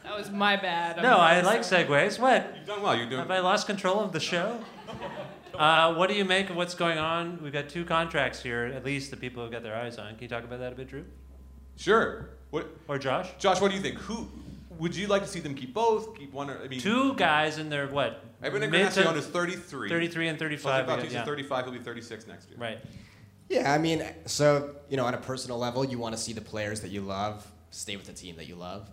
[0.04, 0.98] That was my bad.
[0.98, 1.84] I'm No, I like sorry.
[1.86, 2.20] segues.
[2.20, 2.54] What?
[2.56, 2.96] You've done well.
[2.96, 3.20] You're doing.
[3.20, 4.60] Have I lost control of the show?
[5.58, 7.38] Uh, what do you make of what's going on?
[7.44, 10.14] We've got two contracts here, at least the people who've got their eyes on.
[10.14, 11.04] Can you talk about that a bit, Drew?
[11.76, 12.30] Sure.
[12.52, 13.28] What, Or Josh?
[13.40, 13.60] Josh?
[13.60, 13.98] What do you think?
[13.98, 14.30] Who
[14.80, 16.18] would you like to see them keep both?
[16.18, 16.50] Keep one?
[16.50, 18.24] Or, I mean, Two guys in their what?
[18.42, 19.90] Edwin mid to- Encarnacion is 33.
[19.90, 20.86] 33 and 35.
[20.86, 21.26] we got- Bautista's yeah.
[21.26, 21.66] 35.
[21.66, 22.58] He'll be 36 next year.
[22.58, 22.80] Right.
[23.50, 26.42] Yeah, I mean, so you know, on a personal level, you want to see the
[26.42, 28.90] players that you love stay with the team that you love,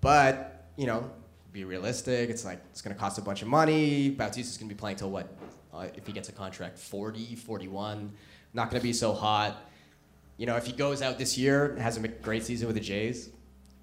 [0.00, 1.10] but you know,
[1.52, 2.30] be realistic.
[2.30, 4.10] It's like it's going to cost a bunch of money.
[4.10, 5.28] Bautista's going to be playing till what?
[5.72, 8.12] Uh, if he gets a contract, 40, 41.
[8.54, 9.56] Not going to be so hot.
[10.36, 13.30] You know, if he goes out this year, has a great season with the Jays,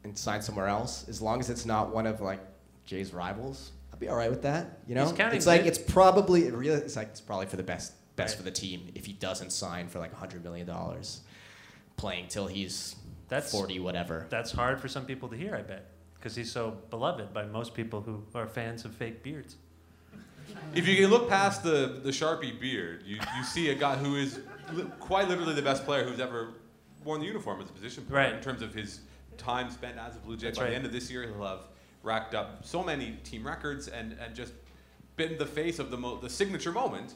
[0.05, 2.39] and sign somewhere else, as long as it's not one of like
[2.85, 4.79] Jays' rivals, I'll be all right with that.
[4.87, 5.67] You know, He's counting it's like good.
[5.67, 8.37] it's probably it really it's like it's probably for the best best Right.
[8.37, 11.21] for the team if he doesn't sign for like hundred million dollars,
[11.97, 12.95] playing till he's
[13.27, 14.27] That's- forty whatever.
[14.29, 17.73] That's hard for some people to hear, I bet, because he's so beloved by most
[17.73, 19.55] people who are fans of fake beards.
[20.75, 24.15] If you can look past the, the Sharpie beard, you, you see a guy who
[24.15, 24.39] is
[24.73, 26.49] li- quite literally the best player who's ever
[27.03, 28.33] worn the uniform as a position player Right.
[28.35, 28.99] in terms of his
[29.37, 30.47] time spent as a Blue Jay.
[30.47, 30.69] That's By right.
[30.71, 31.61] the end of this year, he'll have
[32.03, 34.53] racked up so many team records and, and just
[35.15, 37.15] been the face of the, mo- the signature moment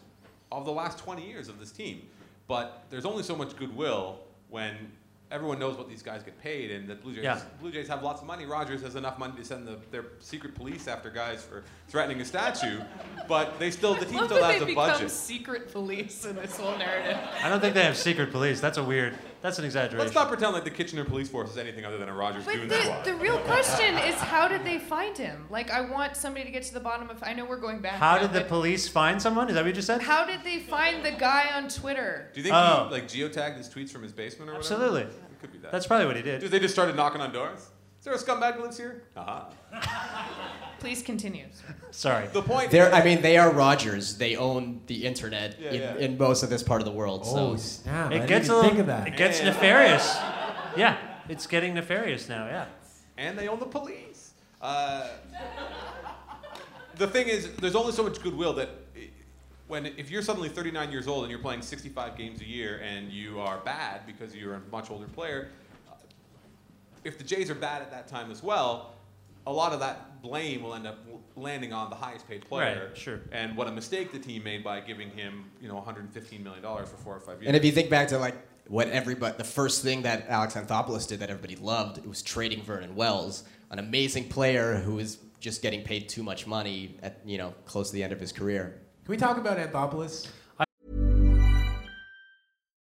[0.52, 2.02] of the last 20 years of this team.
[2.48, 4.92] But there's only so much goodwill when
[5.32, 7.40] everyone knows what these guys get paid and the Blue Jays, Yeah.
[7.62, 8.48] Blue Jays have lots of money.
[8.48, 12.26] Rogers has enough money to send the, their secret police after guys for threatening a
[12.26, 12.80] statue.
[13.28, 15.12] But they still, the team Love still that has they a become budget.
[15.12, 17.16] secret police in this whole narrative.
[17.44, 18.60] I don't think they have secret police.
[18.60, 19.14] That's a weird.
[19.42, 20.00] That's an exaggeration.
[20.00, 22.56] Let's not pretend like the Kitchener Police Force is anything other than a Rogers But
[22.56, 23.06] goon the, squad.
[23.06, 25.46] the real question is how did they find him?
[25.50, 27.24] Like, I want somebody to get to the bottom of.
[27.24, 27.94] I know we're going back.
[27.94, 29.48] How now, did the police find someone?
[29.48, 30.02] Is that what you just said?
[30.02, 32.30] How did they find the guy on Twitter?
[32.34, 32.88] Do you think Oh.
[32.90, 34.74] he like geotagged his tweets from his basement or whatever?
[34.74, 35.02] Absolutely.
[35.04, 35.72] It could be that.
[35.72, 36.42] That's probably what he did.
[36.42, 37.70] Dude, they just started knocking on doors.
[38.12, 39.04] Is there a scumbag who lives here?
[39.16, 39.44] Uh-huh.
[40.80, 41.46] Please continue.
[41.92, 42.28] Sorry.
[42.28, 42.72] The point.
[42.72, 44.18] They're, I mean, they are Rogers.
[44.18, 45.96] They own the internet Yeah, in, yeah.
[45.98, 47.22] in most of this part of the world.
[47.26, 48.12] Oh So snap!
[48.12, 48.70] I It didn't gets a even little.
[48.70, 49.08] think of that.
[49.10, 50.16] It gets nefarious.
[50.78, 52.46] Yeah, it's getting nefarious now.
[52.48, 52.66] Yeah.
[53.18, 54.32] and they own the police.
[54.62, 55.08] Uh,
[56.96, 58.70] the thing is, there's only so much goodwill that
[59.68, 63.12] when if you're suddenly 39 years old and you're playing 65 games a year and
[63.12, 65.50] you are bad because you're a much older player,
[67.04, 68.94] if the Jays are bad at that time as well,
[69.48, 70.98] a lot of that blame will end up
[71.36, 72.88] landing on the highest paid player.
[72.88, 73.22] Right, sure.
[73.32, 76.90] And what a mistake the team made by giving him, you know, 115 million dollars
[76.90, 77.48] for four or five years.
[77.48, 78.36] And if you think back to like
[78.68, 82.62] what everybody, the first thing that Alex Anthopoulos did that everybody loved, it was trading
[82.62, 87.38] Vernon Wells, an amazing player who was just getting paid too much money at you
[87.38, 88.82] know close to the end of his career.
[89.06, 90.28] Can we talk about Anthopoulos?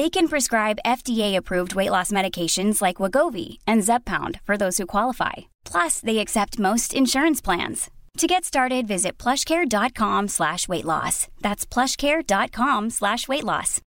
[0.00, 5.32] They can prescribe FDA-approved weight loss medications like Wegovy and Zepbound for those who qualify.
[5.66, 7.90] Plus, they accept most insurance plans.
[8.16, 11.28] To get started, visit plushcare.com slash weight loss.
[11.42, 13.82] That's plushcare.com slash weight loss.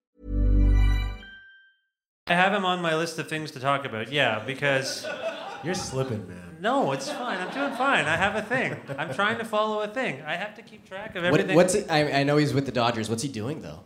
[2.25, 4.11] I have him on my list of things to talk about.
[4.11, 5.05] Yeah, because
[5.63, 6.57] You're slipping, man.
[6.59, 7.37] no, it's fine.
[7.37, 8.05] I'm doing fine.
[8.05, 8.77] I have a thing.
[8.97, 10.23] I'm trying to follow a thing.
[10.23, 11.55] I have to keep track of What, everything.
[11.55, 13.11] what's he, I, I know he's with the Dodgers.
[13.11, 13.81] What's he doing though?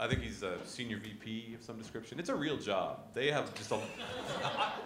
[0.00, 2.18] I think he's a senior VP of some description.
[2.18, 3.00] It's a real job.
[3.12, 3.78] They have just a.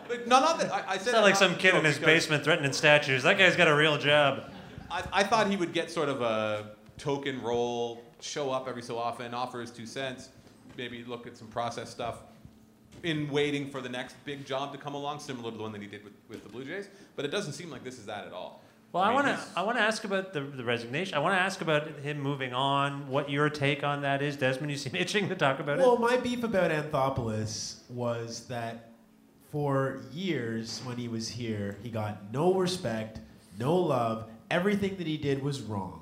[0.08, 2.42] but no, not that I, I said It's not like some kid in his basement
[2.42, 3.22] threatening statues.
[3.22, 4.50] That guy's got a real job.
[4.90, 8.98] I, I thought he would get sort of a token role, show up every so
[8.98, 10.30] often, offer his two cents,
[10.76, 12.22] maybe look at some process stuff,
[13.04, 15.80] in waiting for the next big job to come along, similar to the one that
[15.80, 16.88] he did with, with the Blue Jays.
[17.14, 18.63] But it doesn't seem like this is that at all.
[18.94, 19.44] Well, I, mean, want to.
[19.56, 21.16] I want to ask about the, the resignation.
[21.16, 23.08] I want to ask about him moving on.
[23.08, 24.70] What your take on that is, Desmond?
[24.70, 26.00] You seem itching to talk about Well, it.
[26.00, 28.90] Well, my beef about Anthopoulos was that
[29.50, 33.18] for years when he was here, he got no respect,
[33.58, 34.30] no love.
[34.48, 36.00] Everything that he did was wrong.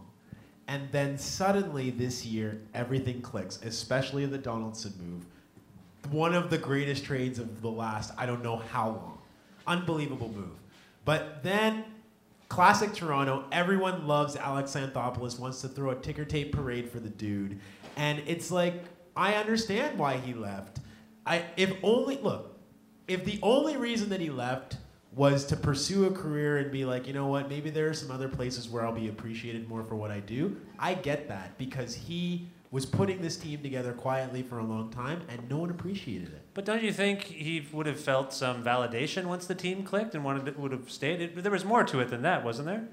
[0.68, 6.12] And then suddenly this year, everything clicks, especially the Donaldson move.
[6.12, 9.18] One of the greatest trades of the last, I don't know how long.
[9.66, 10.58] Unbelievable move.
[11.06, 11.84] But then,
[12.52, 17.08] classic Toronto, everyone loves Alex Anthopoulos, wants to throw a ticker tape parade for the
[17.08, 17.58] dude.
[17.96, 18.84] And it's like,
[19.16, 20.80] I understand why he left.
[21.24, 22.60] I if only look,
[23.08, 24.76] if the only reason that he left
[25.14, 28.10] was to pursue a career and be like, you know what, maybe there are some
[28.10, 30.60] other places where I'll be appreciated more for what I do.
[30.78, 35.22] I get that because he was putting this team together quietly for a long time
[35.28, 36.42] and no one appreciated it.
[36.54, 40.24] But don't you think he would have felt some validation once the team clicked and
[40.24, 41.20] wanted to, would have stayed?
[41.20, 42.88] It, there was more to it than that, wasn't there?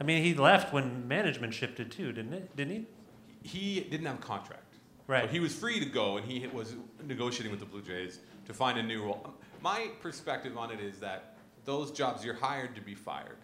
[0.00, 2.56] I mean, he left when management shifted too, didn't it?
[2.56, 2.86] Didn't he?
[3.42, 4.74] he didn't have a contract.
[5.06, 5.24] Right.
[5.24, 6.74] So he was free to go, and he was
[7.06, 9.34] negotiating with the Blue Jays to find a new role.
[9.60, 13.38] My perspective on it is that those jobs you're hired to be fired,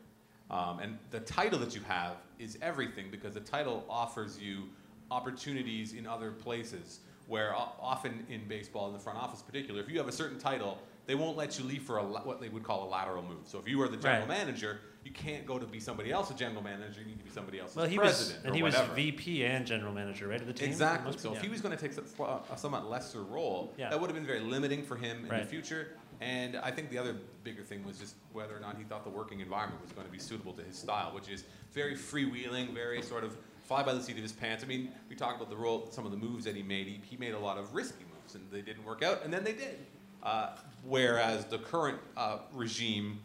[0.50, 4.64] um, and the title that you have is everything because the title offers you
[5.10, 7.00] opportunities in other places.
[7.26, 10.78] Where often in baseball, in the front office, particular, if you have a certain title,
[11.04, 13.40] they won't let you leave for a what they would call a lateral move.
[13.46, 14.28] So if you are the general Right.
[14.46, 17.00] manager, you can't go to be somebody else's general manager.
[17.00, 18.86] You need to be somebody else's Well, he president was, and he whatever.
[18.88, 20.68] was VP and general manager, right, of the team.
[20.70, 21.18] Exactly.
[21.18, 23.90] So if he was going to take some- uh, a somewhat lesser role, Yeah.
[23.90, 25.42] that would have been very limiting for him in Right.
[25.42, 25.98] the future.
[26.22, 29.10] And I think the other bigger thing was just whether or not he thought the
[29.10, 33.02] working environment was going to be suitable to his style, which is very freewheeling, very
[33.02, 33.36] sort of
[33.68, 34.64] fly by the seat of his pants.
[34.64, 36.86] I mean, we talked about the role, some of the moves that he made.
[36.86, 39.44] He, he made a lot of risky moves, and they didn't work out, and then
[39.44, 39.78] they did.
[40.22, 40.50] Uh,
[40.84, 43.18] whereas the current uh, regime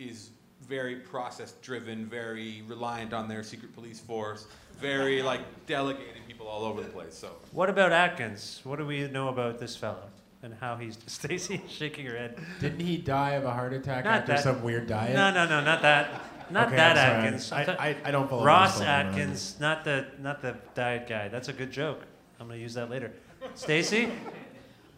[0.00, 0.30] is
[0.68, 4.46] very process driven, very reliant on their secret police force,
[4.80, 7.14] very like delegating people all over the place.
[7.14, 8.60] So What about Atkins?
[8.64, 10.08] What do we know about this fellow
[10.42, 12.36] and how he's Stacey shaking her head?
[12.60, 15.14] Didn't he die of a heart attack Not after that- some weird diet?
[15.14, 16.20] No, no, no, not that.
[16.50, 17.50] Not Okay, that Atkins.
[17.52, 18.88] I- I'm I- I don't follow Ross baseball.
[18.94, 21.28] Atkins, not the not the diet guy.
[21.28, 22.02] That's a good joke.
[22.40, 23.12] I'm gonna use that later.
[23.54, 24.10] Stacey,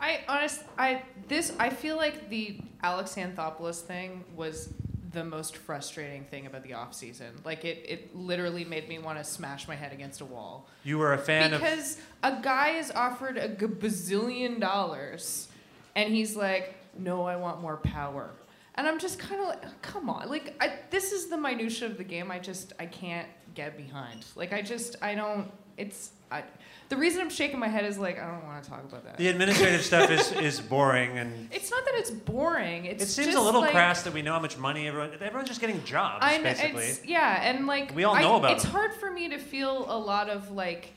[0.01, 4.73] I honest, I this I feel like the Alex Anthopoulos thing was
[5.13, 7.29] the most frustrating thing about the off season.
[7.45, 10.69] Like it, it literally made me want to smash my head against a wall.
[10.85, 11.61] you were a fan of.
[11.61, 15.49] because a guy is offered a g- bazillion dollars,
[15.95, 18.31] and he's like, "No, I want more power."
[18.79, 21.97] And I'm just kind of like, "Come on, like I, this is the minutia of
[21.97, 22.31] the game.
[22.31, 24.25] I just I can't get behind.
[24.37, 25.51] Like I just I don't.
[25.79, 26.45] It's I.
[26.89, 29.17] The reason I'm shaking my head is like I don't want to talk about that.
[29.17, 32.85] The administrative stuff is, is boring, and It's not that it's boring.
[32.85, 35.11] It's it seems a little like, crass that we know how much money everyone.
[35.15, 36.85] Everyone's just getting jobs, I basically.
[36.85, 38.73] it's, yeah, and like We all I- know about It's them.
[38.73, 40.93] hard for me to feel a lot of like,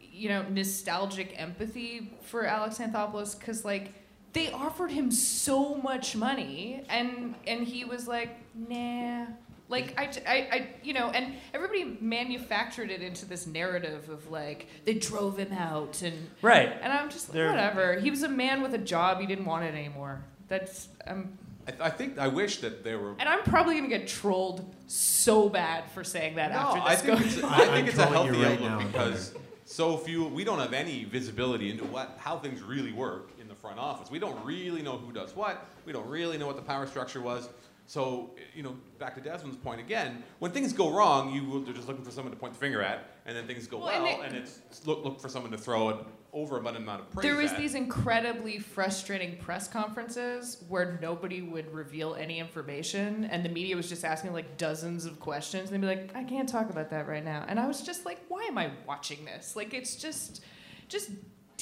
[0.00, 3.94] you know, nostalgic empathy for Alex Anthopoulos because like
[4.32, 9.26] they offered him so much money and and he was like, nah.
[9.68, 14.66] Like I, I, I, you know, and everybody manufactured it into this narrative of like
[14.84, 16.72] they drove him out and Right.
[16.82, 17.94] And I'm just like, They're- whatever.
[18.00, 19.20] He was a man with a job.
[19.20, 20.24] He didn't want it anymore.
[20.48, 23.14] That's um, I, th- I think I wish that there were.
[23.20, 27.02] and I'm probably gonna get trolled so bad for saying that No, after I this
[27.02, 27.52] think goes it's, on.
[27.52, 28.86] I think it's a healthy right outlook now.
[28.88, 29.34] because
[29.66, 30.24] so few.
[30.26, 34.10] We don't have any visibility into what how things really work in the front office.
[34.10, 35.66] We don't really know who does what.
[35.84, 37.48] We don't really know what the power structure was.
[37.86, 40.22] So you know, back to Desmond's point again.
[40.38, 42.80] When things go wrong, you will, they're just looking for someone to point the finger
[42.82, 45.58] at, and then things go Well, well, and and, it's look look for someone to
[45.58, 45.98] throw an
[46.32, 47.58] overabundant amount of praise There was at.
[47.58, 53.88] these incredibly frustrating press conferences where nobody would reveal any information, and the media was
[53.88, 57.08] just asking like dozens of questions, and they'd be like, "I can't talk about that
[57.08, 59.56] right now," and I was just like, "Why am I watching this?
[59.56, 60.44] Like, it's just,
[60.86, 61.10] just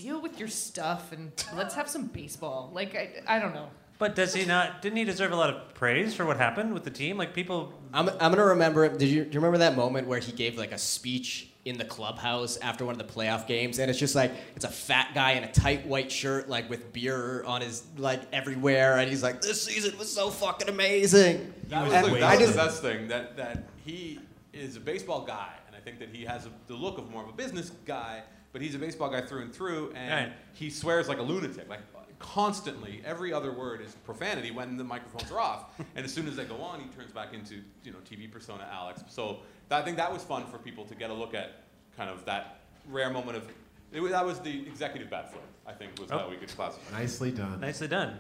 [0.03, 3.69] deal with your stuff and let's have some baseball." Like, I, I don't know.
[3.99, 4.81] But does he not?
[4.81, 7.17] Didn't he deserve a lot of praise for what happened with the team?
[7.19, 7.73] Like people.
[7.93, 8.89] I'm, I'm gonna remember.
[8.89, 11.85] Did you do you remember that moment where he gave like a speech in the
[11.85, 15.33] clubhouse after one of the playoff games, and it's just like it's a fat guy
[15.33, 19.41] in a tight white shirt, like with beer on his like everywhere, and he's like,
[19.41, 22.83] "This season was so fucking amazing." That was, And the, that was just- the best
[22.83, 24.21] thing that that he
[24.53, 27.25] is a baseball guy, and I think that he has a, the look of more
[27.25, 28.23] of a business guy,
[28.53, 30.33] but he's a baseball guy through and through, and Right.
[30.55, 31.81] he swears like a lunatic, like
[32.19, 33.01] constantly.
[33.05, 36.45] Every other word is profanity when the microphones are off, and as soon as they
[36.45, 39.05] go on, he turns back into you know TV persona Alex.
[39.09, 39.39] So
[39.69, 41.63] that, I think that was fun for people to get a look at,
[41.97, 43.49] kind of that rare moment of.
[43.93, 45.43] It, that was the executive bat flip.
[45.67, 46.19] I think was Oh.
[46.19, 46.99] how we could classify.
[46.99, 47.61] Nicely done.
[47.61, 48.19] Nicely done.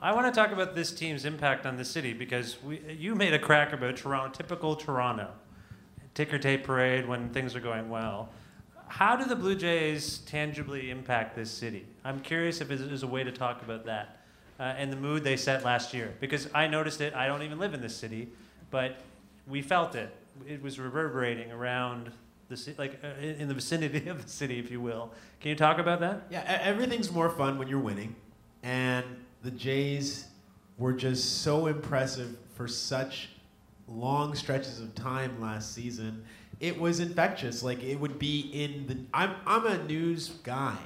[0.00, 3.32] I want to talk about this team's impact on the city because we, you made
[3.32, 5.30] a crack about Toronto, typical Toronto,
[6.14, 8.28] ticker tape parade when things are going well.
[8.88, 11.86] How do the Blue Jays tangibly impact this city?
[12.04, 14.18] I'm curious if there's a way to talk about that
[14.58, 17.14] uh, and the mood they set last year because I noticed it.
[17.14, 18.28] I don't even live in this city,
[18.70, 18.98] but
[19.46, 20.14] we felt it.
[20.46, 22.10] It was reverberating around
[22.48, 25.12] the city, like uh, in the vicinity of the city, if you will.
[25.40, 26.26] Can you talk about that?
[26.30, 28.14] Yeah, everything's more fun when you're winning.
[28.62, 29.04] And
[29.42, 30.28] the Jays
[30.78, 33.30] were just so impressive for such
[33.88, 36.24] long stretches of time last season.
[36.60, 37.62] It was infectious.
[37.62, 40.76] Like it would be in the I'm I'm a news guy.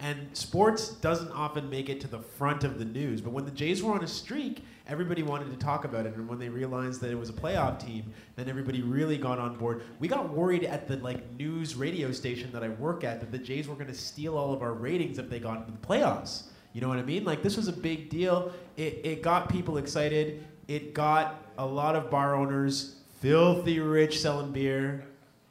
[0.00, 3.50] And sports doesn't often make it to the front of the news, but when the
[3.50, 6.14] Jays were on a streak, everybody wanted to talk about it.
[6.14, 9.56] And when they realized that it was a playoff team, then everybody really got on
[9.56, 9.82] board.
[9.98, 13.38] We got worried at the like news radio station that I work at that the
[13.38, 16.44] Jays were going to steal all of our ratings if they got into the playoffs.
[16.72, 17.24] You know what I mean?
[17.24, 18.52] Like this was a big deal.
[18.76, 20.46] It, it got people excited.
[20.68, 25.04] It got a lot of bar owners filthy rich selling beer.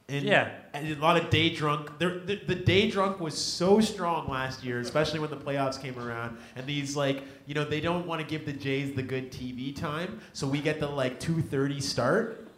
[0.10, 0.52] And, Yeah.
[0.74, 2.00] and a lot of day drunk.
[2.00, 6.00] The, the, the day drunk was so strong last year, especially when the playoffs came
[6.00, 6.38] around.
[6.56, 9.76] And these like, you know, they don't want to give the Jays the good TV
[9.76, 12.44] time, so we get the like 2:30 start.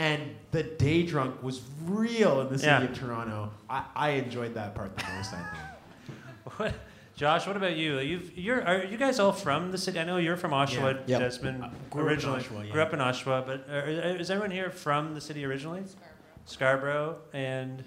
[0.00, 0.22] And
[0.52, 2.82] the day drunk was real in the city Yeah.
[2.84, 3.50] of Toronto.
[3.68, 5.32] I, I enjoyed that part the most.
[5.34, 5.48] I think.
[6.56, 6.74] What,
[7.16, 7.98] Josh, what about you?
[7.98, 9.98] You've, you're, are you guys all from the city?
[9.98, 11.18] I know you're from Oshawa, Yeah.
[11.18, 11.20] Yep.
[11.20, 12.42] Desmond, Uh, grew up in originally.
[12.44, 12.72] Oshawa, yeah.
[12.72, 13.88] Grew up in Oshawa, but are,
[14.20, 15.82] is everyone here from the city originally?
[16.48, 17.16] Scarborough.
[17.32, 17.84] and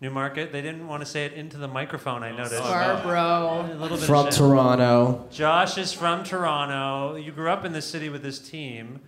[0.00, 0.52] Newmarket.
[0.52, 2.56] They didn't want to say it into the microphone, I noticed.
[2.56, 3.72] Scarborough.
[3.72, 4.28] A little bit From.
[4.30, 5.26] Toronto.
[5.30, 7.16] Josh is from Toronto.
[7.16, 9.00] You grew up in this city with this team.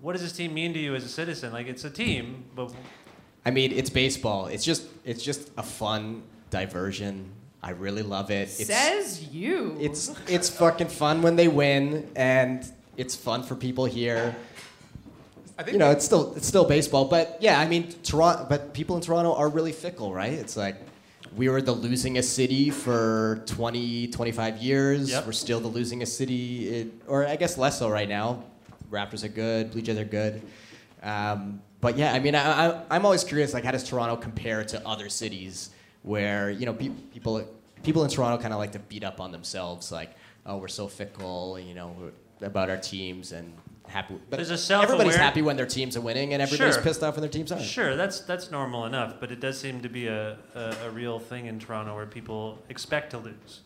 [0.00, 1.52] What does this team mean to you as a citizen?
[1.52, 2.72] Like, it's a team, but
[3.44, 4.46] I mean, it's baseball.
[4.46, 7.30] It's just it's just a fun diversion.
[7.62, 8.48] I really love it.
[8.58, 9.76] It's, Says you.
[9.80, 12.64] It's it's fucking fun when they win, and
[12.96, 14.36] it's fun for people here.
[15.66, 18.46] You know, it's still it's still baseball, but yeah, I mean, Toronto.
[18.48, 20.32] But people in Toronto are really fickle, right?
[20.32, 20.76] It's like
[21.36, 25.10] we were the losingest city for 20, 25 years.
[25.10, 25.26] Yep.
[25.26, 28.44] We're still the losingest city, it, or I guess less so right now.
[28.90, 30.42] Raptors are good, Blue Jays are good.
[31.02, 34.64] Um, but yeah, I mean, I, I, I'm always curious, like, how does Toronto compare
[34.64, 35.70] to other cities
[36.02, 37.46] where you know pe- people
[37.82, 40.10] people in Toronto kind of like to beat up on themselves, like,
[40.46, 41.94] oh, we're so fickle, you know,
[42.40, 43.52] about our teams and
[43.90, 44.14] happy.
[44.30, 46.82] But There's a self-aware- everybody's happy when their teams are winning, and everybody's Sure.
[46.82, 47.64] pissed off when their teams aren't.
[47.64, 51.18] Sure, that's that's normal enough, but it does seem to be a, a, a real
[51.18, 53.60] thing in Toronto where people expect to lose.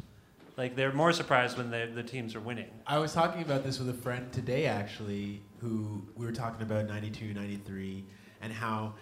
[0.57, 2.71] Like they're more surprised when they, the teams are winning.
[2.87, 6.87] I was talking about this with a friend today, actually, who we were talking about
[6.87, 8.05] 92, 93,
[8.41, 8.95] and how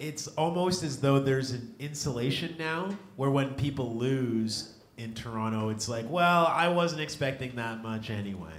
[0.00, 5.88] it's almost as though there's an insulation now where when people lose in Toronto, it's
[5.88, 8.50] like, well, I wasn't expecting that much anyway.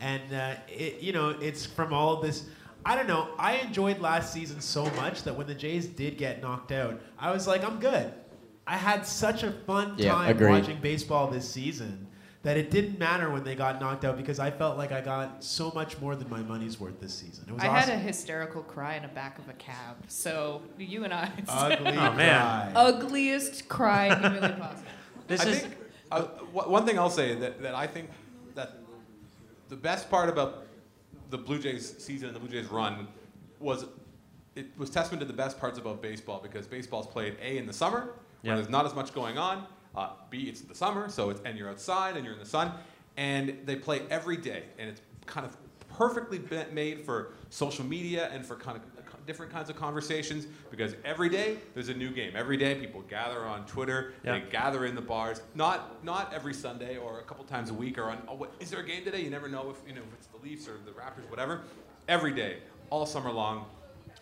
[0.00, 2.44] And, uh, it, you know, it's from all of this.
[2.84, 3.28] I don't know.
[3.38, 7.30] I enjoyed last season so much that when the Jays did get knocked out, I
[7.32, 8.12] was like, I'm good.
[8.66, 10.50] I had such a fun Yeah, time agreed.
[10.50, 12.06] watching baseball this season
[12.44, 15.42] that it didn't matter when they got knocked out because I felt like I got
[15.42, 17.44] so much more than my money's worth this season.
[17.48, 17.90] It was I awesome.
[17.90, 19.96] had a hysterical cry in the back of a cab.
[20.06, 21.30] So you and I.
[21.48, 22.12] Ugly Oh, man.
[22.14, 22.72] cry.
[22.76, 24.90] Ugliest cry humanly possible.
[25.30, 25.74] I think
[26.12, 28.14] uh, wh- one thing I'll say that, that I think that
[29.68, 30.64] the best part about
[31.30, 33.08] the Blue Jays season and the Blue Jays run
[33.60, 33.84] was
[34.56, 37.72] it was testament to the best parts about baseball because baseball's played a in the
[37.72, 38.10] summer
[38.42, 38.50] Yeah.
[38.52, 39.66] when there's not as much going on.
[39.94, 42.72] Uh, B it's the summer, so it's and you're outside and you're in the sun,
[43.16, 45.56] and they play every day, and it's kind of
[45.96, 46.40] perfectly
[46.72, 48.97] made for social media and for kind of
[49.28, 52.32] different kinds of conversations because every day there's a new game.
[52.34, 54.38] Every day people gather on Twitter, Yeah.
[54.40, 55.42] they gather in the bars.
[55.54, 58.20] Not not every Sunday or a couple times a week or on.
[58.26, 59.20] Oh, what, is there a game today?
[59.22, 61.60] You never know if you know if it's the Leafs or the Raptors, whatever.
[62.08, 62.56] Every day,
[62.88, 63.66] all summer long,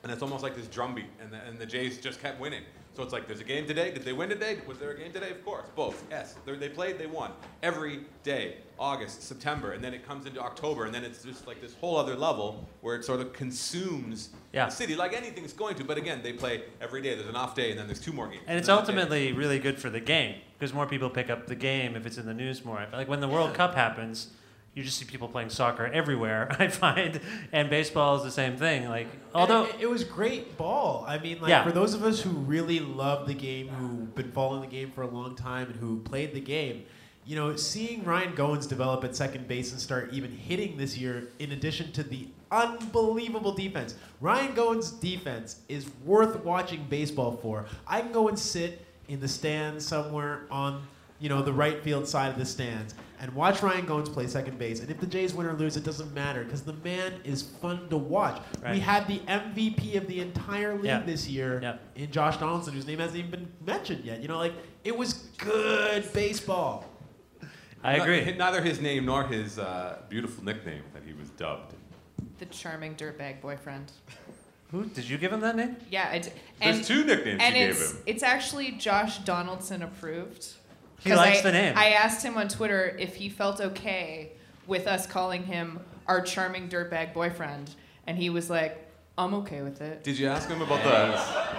[0.02, 1.06] and it's almost like this drumbeat.
[1.22, 2.64] And the, and the Jays just kept winning.
[2.96, 3.90] So it's like, there's a game today.
[3.90, 4.56] Did they win today?
[4.66, 5.28] Was there a game today?
[5.30, 6.02] Of course, both.
[6.10, 6.96] Yes, They're- they played.
[6.98, 7.30] They won
[7.62, 8.56] every day.
[8.78, 11.96] August, September, and then it comes into October, and then it's just like this whole
[11.96, 14.66] other level where it sort of consumes Yeah.
[14.66, 15.84] the city, like anything's going to.
[15.84, 17.14] But again, they play every day.
[17.14, 18.42] There's an off day, and then there's two more games.
[18.46, 21.96] And it's ultimately really good for the game because more people pick up the game
[21.96, 22.86] if it's in the news more.
[22.92, 24.28] Like when the World Cup happens,
[24.76, 26.54] you just see people playing soccer everywhere.
[26.58, 27.18] I find,
[27.50, 28.88] and baseball is the same thing.
[28.88, 31.04] Like although it, it was great ball.
[31.08, 31.64] I mean, like Yeah.
[31.64, 35.00] for those of us who really love the game, who've been following the game for
[35.02, 36.84] a long time, and who played the game,
[37.24, 41.28] you know, seeing Ryan Goins develop at second base and start even hitting this year,
[41.38, 47.64] in addition to the unbelievable defense, Ryan Goins' defense is worth watching baseball for.
[47.86, 50.82] I can go and sit in the stands somewhere on
[51.18, 54.58] you know the right field side of the stands and watch Ryan Goins play second
[54.58, 54.80] base.
[54.80, 57.88] And if the Jays win or lose, it doesn't matter because the man is fun
[57.88, 58.40] to watch.
[58.70, 61.00] We had the MVP of the entire league Yeah.
[61.00, 61.76] this year Yeah.
[61.94, 64.20] in Josh Donaldson, whose name hasn't even been mentioned yet.
[64.20, 64.52] You know, like
[64.84, 66.84] it was good baseball.
[67.82, 68.24] I agree.
[68.24, 71.74] Not- Neither his name nor his uh, beautiful nickname that he was dubbed.
[72.38, 73.92] The charming dirtbag boyfriend.
[74.72, 75.76] Who did you give him that name?
[75.90, 77.96] Yeah, I d- There's and, two nicknames and you gave him.
[78.04, 80.54] It's actually Josh Donaldson approved.
[81.06, 81.74] He 'Cause likes I, the name.
[81.76, 84.32] I asked him on Twitter if he felt okay
[84.66, 85.78] with us calling him
[86.08, 87.70] our charming dirtbag boyfriend,
[88.06, 88.76] and he was like,
[89.16, 91.56] "I'm okay with it." Did you ask him about the?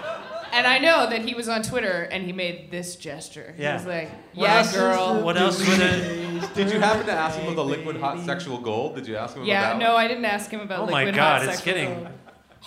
[0.54, 3.54] And I know that he was on Twitter and he made this gesture.
[3.58, 3.72] Yeah.
[3.72, 7.12] He was like, What "Yeah, else girl." What else would it- Did you happen to
[7.12, 8.96] ask him about the liquid hot sexual gold?
[8.96, 9.82] Did you ask him Yeah, about that?
[9.82, 12.04] Yeah, no, I didn't ask him about Oh my liquid God, hot it's sexual getting
[12.04, 12.14] gold.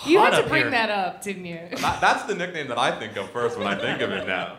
[0.05, 0.71] You had to bring here.
[0.71, 1.59] that up, didn't you?
[1.77, 4.53] That- that's the nickname that I think of first when I think of it now.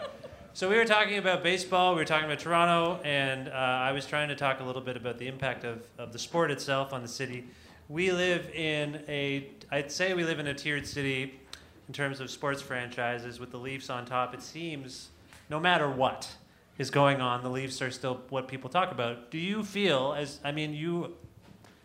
[0.55, 1.95] So we were talking about baseball.
[1.95, 4.99] We were talking about Toronto, and uh, I was trying to talk a little bit
[4.99, 7.47] about the impact of, of the sport itself on the city.
[7.89, 11.41] We live in a, I'd say we live in a tiered city
[11.89, 13.41] in terms of sports franchises.
[13.41, 15.09] With the Leafs on top, it seems
[15.49, 16.31] no matter what
[16.77, 19.31] is going on, the Leafs are still what people talk about.
[19.31, 21.15] Do you feel as I mean you,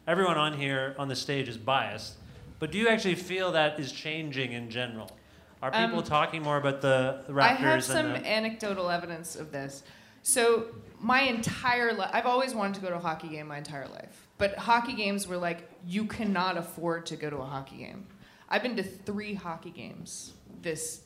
[0.06, 2.16] everyone on here on the stage is biased,
[2.60, 5.17] but do you actually feel that is changing in general?
[5.62, 7.42] Are people Um, talking more about the Raptors?
[7.42, 9.84] I have and some the- anecdotal evidence of this.
[10.24, 10.68] So
[11.00, 14.28] my entire life, I've always wanted to go to a hockey game my entire life.
[14.38, 18.06] But hockey games were like, you cannot afford to go to a hockey game.
[18.50, 21.02] I've been to three hockey games this,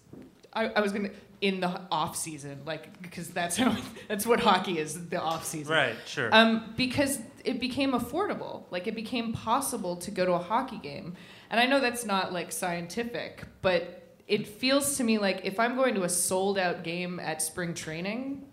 [0.53, 3.75] I, I was gonna, in the off season, like, because that's how,
[4.07, 5.73] that's what hockey is, the off season.
[5.73, 6.29] Right, sure.
[6.33, 8.63] Um, because it became affordable.
[8.69, 11.15] Like it became possible to go to a hockey game.
[11.49, 14.00] And I know that's not like scientific, but
[14.31, 17.73] it feels to me like if I'm going to a sold out game at spring
[17.73, 18.45] training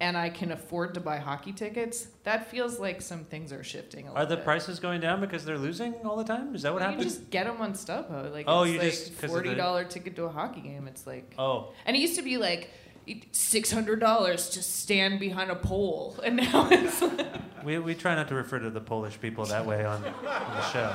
[0.00, 4.08] and I can afford to buy hockey tickets, that feels like some things are shifting
[4.08, 4.44] a Are the bit.
[4.44, 6.54] prices going down because they're losing all the time?
[6.54, 7.04] Is that what you happens?
[7.16, 8.32] just get them on StubHub.
[8.32, 10.88] Like Oh, it's you like just- forty the- ticket to a hockey game.
[10.88, 11.72] It's like Oh.
[11.86, 12.70] and it used to be like
[13.32, 17.26] six hundred dollars to stand behind a pole, and now it's like,
[17.64, 20.12] We, we try not to refer to the Polish people that way on, on
[20.56, 20.94] the show.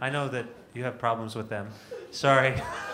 [0.00, 1.68] I know that you have problems with them.
[2.10, 2.54] Sorry.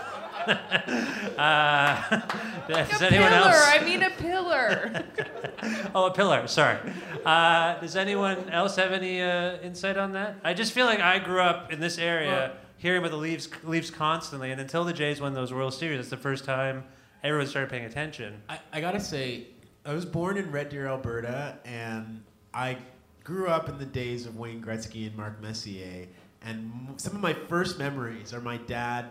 [1.38, 2.20] uh,
[2.68, 3.48] does a anyone pillar.
[3.48, 3.66] else?
[3.68, 5.04] I mean a pillar.
[5.94, 6.46] Oh, a pillar.
[6.46, 6.78] Sorry.
[7.24, 10.36] Uh, does anyone else have any uh, insight on that?
[10.44, 13.48] I just feel like I grew up in this area, Well- hearing about the Leafs,
[13.64, 16.84] Leafs constantly, and until the Jays won those World Series, it's the first time
[17.24, 18.40] everyone started paying attention.
[18.48, 19.48] I, I gotta say,
[19.84, 22.22] I was born in Red Deer, Alberta, and
[22.54, 22.78] I
[23.24, 26.06] grew up in the days of Wayne Gretzky and Mark Messier.
[26.42, 29.06] And some of my first memories are my dad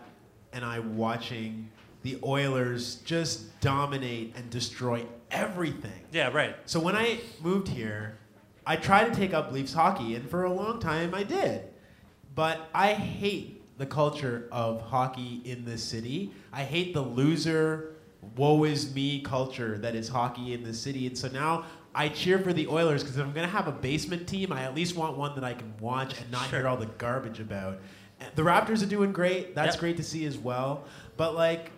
[0.52, 1.70] and I watching
[2.02, 6.04] the Oilers just dominate and destroy everything.
[6.12, 6.56] Yeah, right.
[6.66, 8.18] So when I moved here,
[8.66, 11.64] I tried to take up Leafs hockey, and for a long time I did.
[12.34, 16.32] But I hate the culture of hockey in this city.
[16.52, 17.94] I hate the loser,
[18.36, 21.06] woe is me culture that is hockey in this city.
[21.06, 23.72] And so now I cheer for the Oilers because if I'm going to have a
[23.72, 26.76] basement team, I at least want one that I can watch and not hear all
[26.76, 27.80] the garbage about.
[28.34, 29.54] The Raptors are doing great.
[29.54, 29.80] That's Yep.
[29.80, 30.84] great to see as well.
[31.16, 31.70] But like,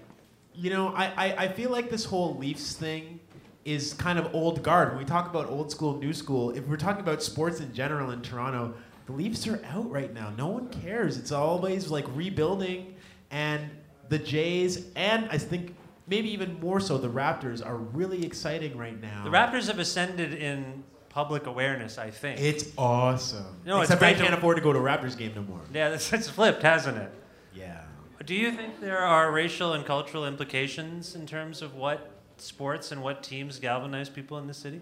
[0.55, 3.21] you know, I, I, I feel like this whole Leafs thing
[3.65, 4.89] is kind of old guard.
[4.91, 8.11] When we talk about old school, new school, if we're talking about sports in general
[8.11, 8.75] in Toronto,
[9.07, 10.33] the Leafs are out right now.
[10.37, 11.19] No one cares.
[11.19, 12.95] It's always like rebuilding,
[13.31, 13.71] and
[14.09, 15.75] the Jays, and I think
[16.07, 19.25] maybe even more so, the Raptors are really exciting right now.
[19.25, 22.41] The Raptors have ascended in public awareness, I think.
[22.41, 23.45] It's awesome.
[23.67, 25.61] No, it's Except I great can't afford to go to a Raptors game no more.
[25.75, 27.11] Yeah, it's, it's flipped, hasn't it?
[27.55, 27.83] Yeah.
[28.25, 33.03] Do you think there are racial and cultural implications in terms of what sports and
[33.03, 34.81] what teams galvanize people in the city?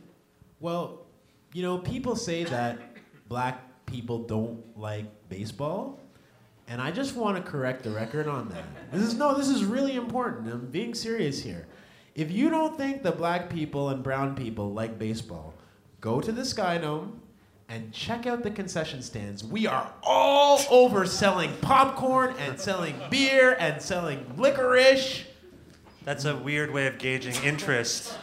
[0.61, 1.07] Well,
[1.53, 2.79] you know, people say that
[3.29, 5.99] black people don't like baseball,
[6.67, 8.65] and I just want to correct the record on that.
[8.93, 10.53] This is no, this is really important.
[10.53, 11.67] I'm being serious here.
[12.15, 15.55] If you don't think the black people and brown people like baseball,
[16.01, 17.21] go to the Sky Dome
[17.69, 19.45] and check out the concession stands.
[19.45, 25.25] We are all over selling popcorn and selling beer and selling licorice.
[26.05, 28.17] That's a weird way of gauging interest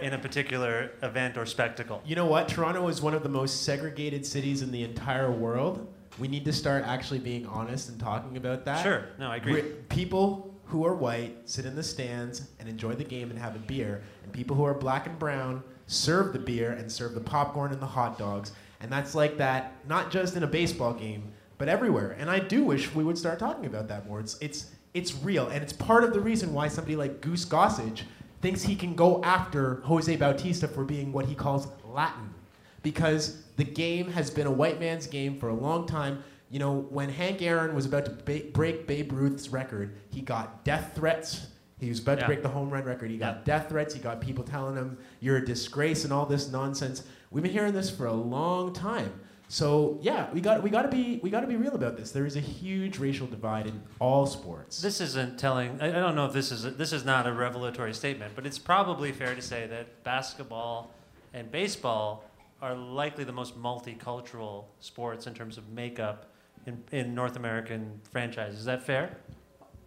[0.00, 2.00] in a particular event or spectacle.
[2.06, 2.48] You know what?
[2.48, 5.92] Toronto is one of the most segregated cities in the entire world.
[6.20, 8.84] We need to start actually being honest and talking about that.
[8.84, 9.06] Sure.
[9.18, 9.62] No, I agree.
[9.88, 13.58] People who are white sit in the stands and enjoy the game and have a
[13.58, 17.72] beer, and people who are black and brown serve the beer and serve the popcorn
[17.72, 18.52] and the hot dogs.
[18.80, 22.16] And that's like that, not just in a baseball game, but everywhere.
[22.18, 24.20] And I do wish we would start talking about that more.
[24.20, 28.02] It's it's it's real, and it's part of the reason why somebody like Goose Gossage
[28.42, 32.34] thinks he can go after Jose Bautista for being what he calls Latin
[32.82, 36.22] because the game has been a white man's game for a long time.
[36.50, 40.64] You know, when Hank Aaron was about to ba- break Babe Ruth's record, he got
[40.64, 41.48] death threats.
[41.80, 42.22] He was about Yeah.
[42.22, 43.10] to break the home run record.
[43.10, 43.94] He got death threats.
[43.94, 47.02] He got people telling him, you're a disgrace and all this nonsense.
[47.30, 49.20] We've been hearing this for a long time.
[49.48, 52.12] So yeah, we got we got to be we got to be real about this.
[52.12, 54.80] There is a huge racial divide in all sports.
[54.80, 55.78] This isn't telling.
[55.82, 58.46] I, I don't know if this is a, this is not a revelatory statement, but
[58.46, 60.90] it's probably fair to say that basketball
[61.34, 62.24] and baseball
[62.62, 66.30] are likely the most multicultural sports in terms of makeup
[66.66, 68.60] in, in North American franchises.
[68.60, 69.14] Is that fair?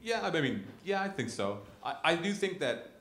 [0.01, 1.59] Yeah, I mean, yeah, I think so.
[1.87, 2.91] I, I do think that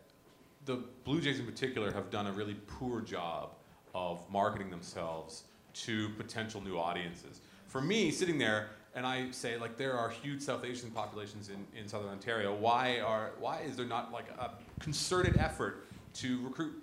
[0.64, 3.51] the Blue Jays in particular have done a really poor job
[3.95, 5.43] of marketing themselves
[5.74, 7.41] to potential new audiences.
[7.68, 11.66] For me, sitting there, and I say like there are huge South Asian populations in,
[11.78, 12.55] in Southern Ontario.
[12.55, 16.82] Why are why is there not like a concerted effort to recruit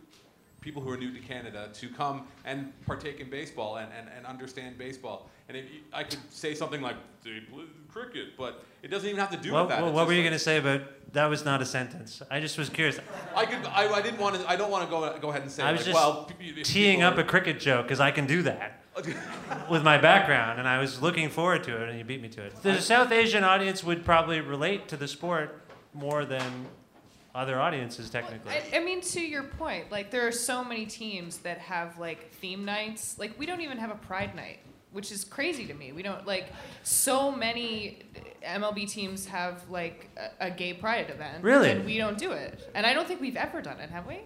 [0.62, 4.26] people who are new to Canada to come and partake in baseball and, and, and
[4.28, 5.30] understand baseball?
[5.50, 6.96] And if you, I could say something like
[7.92, 9.82] cricket, but it doesn't even have to do What, with that.
[9.82, 10.82] what, It's what were you like- going to say about
[11.14, 11.30] that?
[11.30, 12.22] Was not a sentence.
[12.30, 13.00] I just was curious.
[13.36, 13.66] I could.
[13.66, 14.50] I, I didn't want to.
[14.50, 15.64] I don't want to go go ahead and say.
[15.64, 18.12] I was like, just well, p- p- teeing people up a cricket joke because I
[18.12, 18.84] can do that
[19.70, 22.44] with my background, and I was looking forward to it, and you beat me to
[22.44, 22.62] it.
[22.62, 25.62] The South Asian audience would probably relate to the sport
[25.94, 26.68] more than
[27.36, 28.52] other audiences, technically.
[28.52, 32.32] I, I mean, to your point, like there are so many teams that have like
[32.34, 33.18] theme nights.
[33.18, 34.60] Like we don't even have a Pride night,
[34.94, 35.92] which is crazy to me.
[35.92, 36.46] We don't like
[36.84, 38.00] so many
[38.46, 41.44] MLB teams have like a, a gay Pride event.
[41.44, 41.72] Really?
[41.72, 42.72] And we don't do it.
[42.74, 44.16] And I don't think we've ever done it, have we?
[44.16, 44.18] Uh,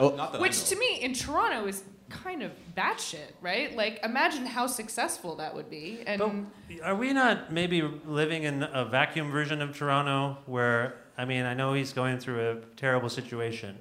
[0.00, 3.74] oh, not that I Which know to me in Toronto is kind of batshit, right?
[3.76, 6.02] Like imagine how successful that would be.
[6.06, 6.46] And
[6.82, 11.54] Are we not maybe living in a vacuum version of Toronto where, I mean, I
[11.54, 13.78] know he's going through a terrible situation,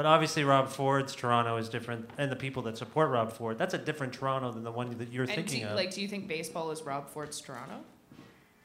[0.00, 3.74] but obviously Rob Ford's Toronto is different, and the people that support Rob Ford, that's
[3.74, 5.76] a different Toronto than the one that you're and thinking do, of.
[5.76, 7.74] like, do you think baseball is Rob Ford's Toronto?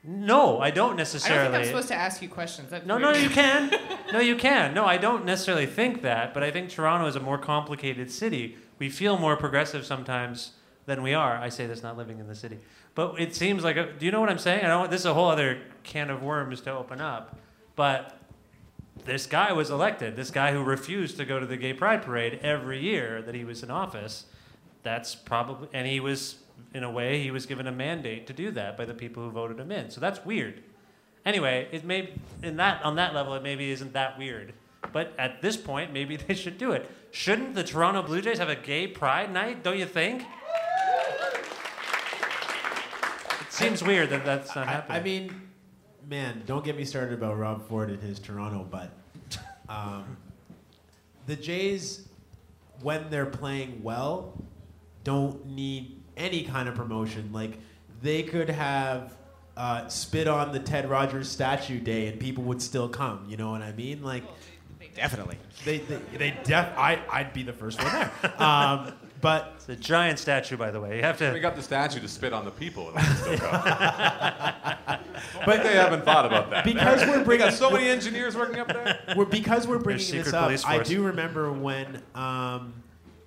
[0.05, 1.47] no, I don't necessarily.
[1.49, 2.69] I don't I'm supposed to ask you questions.
[2.69, 3.15] That's No, weird.
[3.15, 3.69] no, you can.
[4.13, 4.73] No, you can.
[4.73, 8.55] No, I don't necessarily think that, but I think Toronto is a more complicated city.
[8.79, 10.53] We feel more progressive sometimes
[10.85, 11.35] than we are.
[11.35, 12.59] I say this not living in the city,
[12.93, 13.75] but it seems like.
[13.75, 14.63] A, do you know what I'm saying?
[14.63, 14.89] I don't.
[14.89, 17.37] This is a whole other can of worms to open up,
[17.75, 18.17] but
[19.03, 20.15] this guy was elected.
[20.15, 23.43] This guy who refused to go to the gay pride parade every year that he
[23.43, 24.25] was in office.
[24.83, 26.37] That's probably, and he was,
[26.73, 29.31] in a way, he was given a mandate to do that by the people who
[29.31, 29.89] voted him in.
[29.89, 30.63] So that's weird.
[31.25, 34.53] Anyway, it may in that on that level it maybe isn't that weird.
[34.93, 36.89] But at this point, maybe they should do it.
[37.11, 39.63] Shouldn't the Toronto Blue Jays have a gay pride night?
[39.63, 40.23] Don't you think?
[43.41, 44.97] It seems weird that that's not happening.
[44.97, 45.41] I mean,
[46.07, 48.91] man, don't get me started about Rob Ford and his Toronto, but
[49.67, 50.17] Um,
[51.25, 52.07] the Jays,
[52.81, 54.33] when they're playing well,
[55.03, 57.31] don't need any kind of promotion.
[57.33, 57.57] Like
[58.01, 59.13] they could have
[59.57, 63.25] uh, spit on the Ted Rogers statue day and people would still come.
[63.27, 64.03] You know what I mean?
[64.03, 64.23] Like
[64.95, 65.37] definitely.
[65.63, 66.67] They they, they def.
[66.77, 68.11] I I'd be the first one there.
[68.41, 70.97] Um, but It's a giant statue, by the way.
[70.97, 71.31] You have to.
[71.31, 72.91] Bring up the statue to spit on the people.
[75.33, 75.45] And they can still go.
[75.45, 76.65] but they haven't thought about that.
[76.65, 78.99] Because we're We bringing got so many engineers working up there.
[79.15, 80.51] we're because we're bringing this up.
[80.65, 82.73] I do remember when um,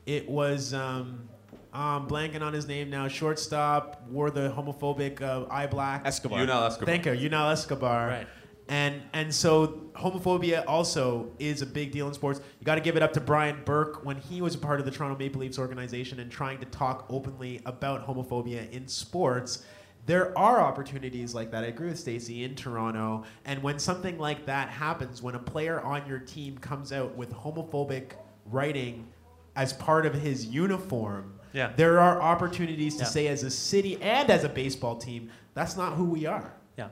[0.06, 1.28] it was um,
[1.72, 3.08] um, blanking on his name now.
[3.08, 6.06] Shortstop wore the homophobic uh, eye black.
[6.06, 6.40] Escobar.
[6.40, 6.86] Yunel Escobar.
[6.86, 8.08] Thank you, Yunel Escobar.
[8.08, 8.26] Right.
[8.70, 12.40] And and so homophobia also is a big deal in sports.
[12.60, 14.84] You got to give it up to Brian Burke when he was a part of
[14.84, 19.64] the Toronto Maple Leafs organization and trying to talk openly about homophobia in sports.
[20.08, 21.64] There are opportunities like that.
[21.64, 23.24] I agree with Stacey in Toronto.
[23.44, 27.30] And when something like that happens, when a player on your team comes out with
[27.30, 28.12] homophobic
[28.46, 29.06] writing
[29.54, 31.72] as part of his uniform, Yeah.
[31.76, 33.08] there are opportunities to Yeah.
[33.10, 36.54] say as a city and as a baseball team, that's not who we are.
[36.78, 36.88] Yeah.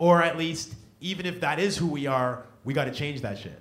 [0.00, 3.38] Or at least, even if that is who we are, we got to change that
[3.38, 3.60] shit.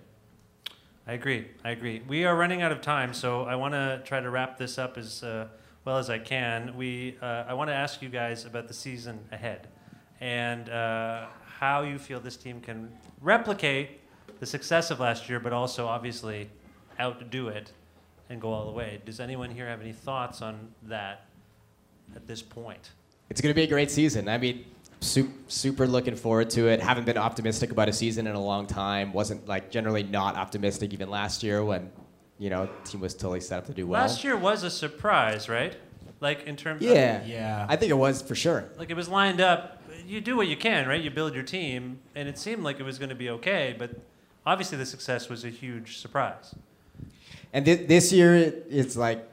[1.05, 1.49] I agree.
[1.63, 2.01] I agree.
[2.07, 4.97] We are running out of time, so I want to try to wrap this up
[4.97, 5.49] as uh,
[5.85, 6.75] well as I can.
[6.75, 9.67] We, uh, I want to ask you guys about the season ahead
[10.19, 11.25] and uh,
[11.59, 13.99] how you feel this team can replicate
[14.39, 16.49] the success of last year, but also obviously
[16.99, 17.71] outdo it
[18.29, 19.01] and go all the way.
[19.05, 21.25] Does anyone here have any thoughts on that
[22.15, 22.91] at this point?
[23.29, 24.27] It's going to be a great season.
[24.27, 24.65] I mean,
[24.99, 26.79] super, super looking forward to it.
[26.81, 29.13] Haven't been optimistic about a season in a long time.
[29.13, 31.91] Wasn't like generally not optimistic even last year when,
[32.41, 34.01] you know, team was totally set up to do well.
[34.01, 35.75] Last year was a surprise, right?
[36.21, 37.65] Like in terms yeah, of Yeah.
[37.69, 38.65] I think it was for sure.
[38.79, 39.79] like it was lined up.
[40.07, 41.01] You do what you can, right?
[41.01, 43.75] You build your team, and it seemed like it was going to be okay.
[43.77, 43.91] But
[44.45, 46.55] obviously, the success was a huge surprise.
[47.53, 49.27] And thi- this year, it- it's like,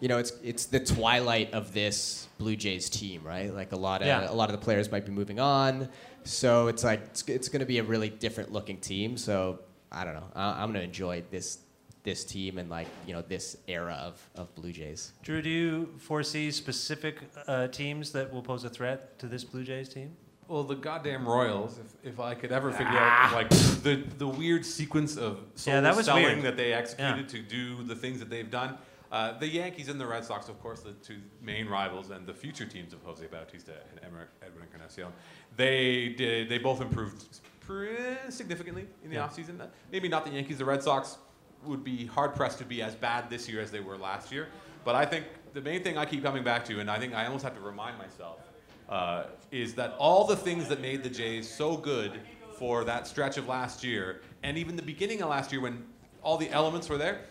[0.00, 3.52] you know, it's it's the twilight of this Blue Jays team, right?
[3.54, 4.30] Like a lot of Yeah.
[4.30, 5.88] a lot of the players might be moving on,
[6.24, 9.16] so it's like it's, it's going to be a really different looking team.
[9.16, 10.28] So I don't know.
[10.34, 11.58] I, I'm going to enjoy this
[12.06, 15.12] this team and like you know this era of, of Blue Jays.
[15.22, 17.16] Drew, do you foresee specific
[17.48, 20.16] uh, teams that will pose a threat to this Blue Jays team?
[20.48, 21.78] Well, the goddamn Royals.
[22.04, 23.26] If, if I could ever figure Ah.
[23.28, 23.50] out like
[23.82, 26.42] the the weird sequence of soul Yeah, that was selling weird.
[26.44, 28.78] that they executed to do the things that they've done.
[29.10, 32.34] Uh, the Yankees and the Red Sox, of course, the two main rivals and the
[32.34, 35.12] future teams of Jose Bautista and Emer- Edwin Encarnacion.
[35.56, 36.48] They did.
[36.48, 37.24] They both improved
[37.60, 39.26] pretty significantly in the Yeah.
[39.28, 39.54] offseason.
[39.92, 40.58] Maybe not the Yankees.
[40.58, 41.18] The Red Sox
[41.66, 44.48] would be hard pressed to be as bad this year as they were last year.
[44.84, 47.26] But I think the main thing I keep coming back to, and I think I
[47.26, 48.40] almost have to remind myself,
[48.88, 52.20] uh, is that all the things that made the Jays so good
[52.56, 55.84] for that stretch of last year, and even the beginning of last year when
[56.22, 57.22] all the elements were there,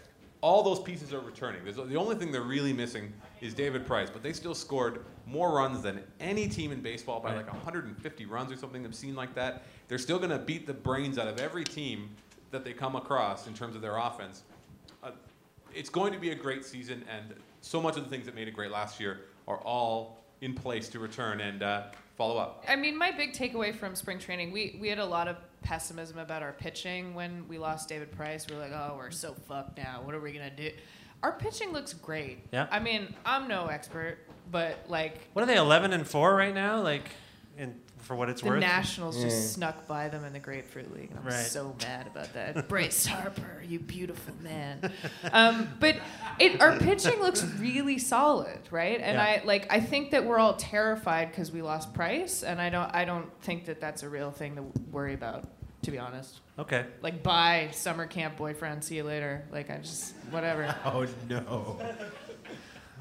[0.42, 1.64] all those pieces are returning.
[1.64, 3.12] There's, the only thing they're really missing
[3.42, 7.36] is David Price, but they still scored more runs than any team in baseball by
[7.36, 9.64] like 150 runs or something obscene like that.
[9.88, 12.10] They're still going to beat the brains out of every team
[12.56, 14.44] that they come across in terms of their offense.
[15.04, 15.12] Uh,
[15.74, 18.48] it's going to be a great season, and so much of the things that made
[18.48, 21.84] it great last year are all in place to return and uh,
[22.16, 22.64] follow up.
[22.68, 26.18] I mean, my big takeaway from spring training, we, we had a lot of pessimism
[26.18, 28.48] about our pitching when we lost David Price.
[28.48, 30.02] We were like, oh, we're so fucked now.
[30.04, 30.76] What are we going to do?
[31.24, 32.40] Our pitching looks great.
[32.54, 32.68] Yeah.
[32.72, 34.20] I mean, I'm no expert,
[34.52, 36.82] but like What are they, 11 and 4 right now?
[36.82, 37.10] Like,
[37.58, 37.76] in,
[38.06, 38.60] for what it's the worth?
[38.62, 41.10] Nationals just snuck by them in the Grapefruit League.
[41.10, 41.34] And I'm Right.
[41.46, 42.68] so mad about that.
[42.70, 44.92] Bryce Harper, you beautiful man.
[45.32, 45.96] Um, but
[46.40, 49.00] it, our pitching looks really solid, right?
[49.02, 49.24] And Yeah.
[49.24, 52.94] I like I think that we're all terrified because we lost Price, and I don't
[52.94, 55.46] I don't think that that's a real thing to worry about,
[55.82, 56.42] to be honest.
[56.60, 56.86] Okay.
[57.02, 59.46] Like bye summer camp boyfriend, see you later.
[59.52, 60.74] Like I just whatever.
[60.86, 61.80] Oh no.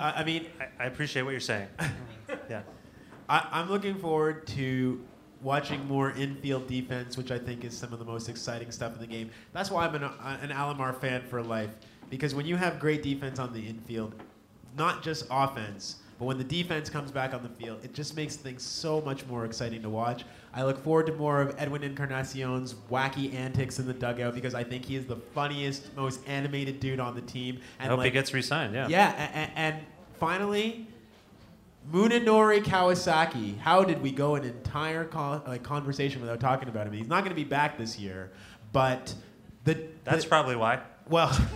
[0.01, 1.69] Uh, I mean, I, I appreciate what you're saying.
[2.51, 2.63] yeah.
[3.29, 5.01] I, I'm looking forward to
[5.43, 9.01] watching more infield defense, which I think is some of the most exciting stuff in
[9.01, 9.31] the game.
[9.53, 11.70] That's why I'm an, uh, an Alomar fan for life.
[12.11, 14.14] Because when you have great defense on the infield,
[14.77, 18.37] not just offense, but when the defense comes back on the field, it just makes
[18.37, 20.25] things so much more exciting to watch.
[20.53, 24.62] I look forward to more of Edwin Encarnacion's wacky antics in the dugout because I
[24.62, 27.61] think he is the funniest, most animated dude on the team.
[27.81, 28.87] I hope he gets re-signed, yeah.
[28.89, 29.87] Yeah, and, and
[30.20, 30.87] finally,
[31.91, 33.59] Munenori Kawasaki.
[33.59, 36.93] How did we go an entire con- like conversation without talking about him?
[36.93, 38.32] He's not going to be back this year,
[38.72, 39.14] but
[39.64, 40.80] the That's the, probably why.
[41.09, 41.28] well.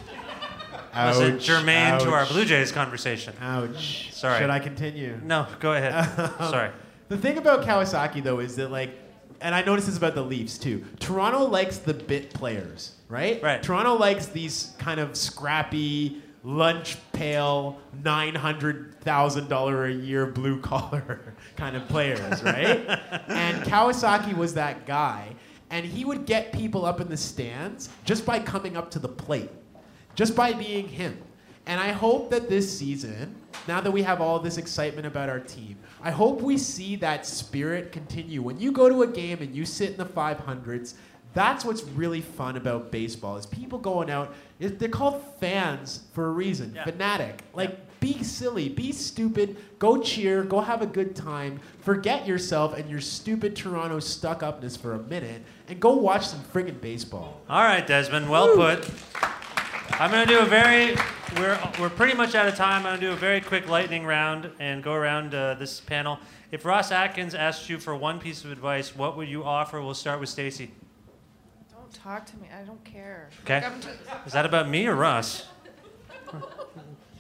[0.95, 3.35] Was it Ouch, germane to our ouch, Blue Jays conversation?
[3.41, 4.13] Ouch.
[4.13, 4.41] Sorry.
[4.41, 5.21] Should I continue?
[5.23, 6.05] No, go ahead.
[6.39, 6.71] Sorry.
[7.09, 8.91] The thing about Kawasaki though is that like
[9.41, 10.85] and I noticed this about the Leafs too.
[10.99, 13.41] Toronto likes the bit players, right?
[13.43, 13.63] Right.
[13.63, 20.61] Toronto likes these kind of scrappy, lunch pail, nine hundred thousand dollar a year blue
[20.61, 22.87] collar kind of players, right?
[23.29, 25.35] and Kawasaki was that guy,
[25.71, 29.09] and he would get people up in the stands just by coming up to the
[29.09, 29.51] plate,
[30.15, 31.19] just by being him.
[31.69, 33.37] And I hope that this season,
[33.67, 37.27] now that we have all this excitement about our team, I hope we see that
[37.27, 38.41] spirit continue.
[38.41, 40.95] When you go to a game and you sit in the 500s,
[41.35, 44.35] that's what's really fun about baseball is people going out.
[44.59, 46.77] They're called fans for a reason.
[46.85, 47.43] Fanatic.
[47.53, 52.89] Like, be silly, be stupid, go cheer, go have a good time, forget yourself and
[52.89, 57.41] your stupid Toronto stuck upness for a minute, and go watch some friggin' baseball.
[57.49, 58.31] All right, Desmond.
[58.31, 58.89] Well put.
[59.93, 60.97] I'm going to do a very.
[61.37, 62.87] We're we're pretty much out of time.
[62.87, 66.21] I'm going to do a very quick lightning round and go around uh, this panel.
[66.53, 69.83] If Ross Atkins asked you for one piece of advice, what would you offer?
[69.83, 70.71] We'll start with Stacey.
[72.09, 72.49] Don't talk to me.
[72.59, 73.29] I don't care.
[73.43, 73.61] Okay.
[73.61, 75.47] Like, I'm just- Is that about me or Ross?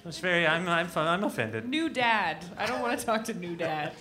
[0.06, 0.46] It's very.
[0.46, 1.68] I'm I'm I'm offended.
[1.68, 2.42] new dad.
[2.56, 3.92] I don't want to talk to new dad.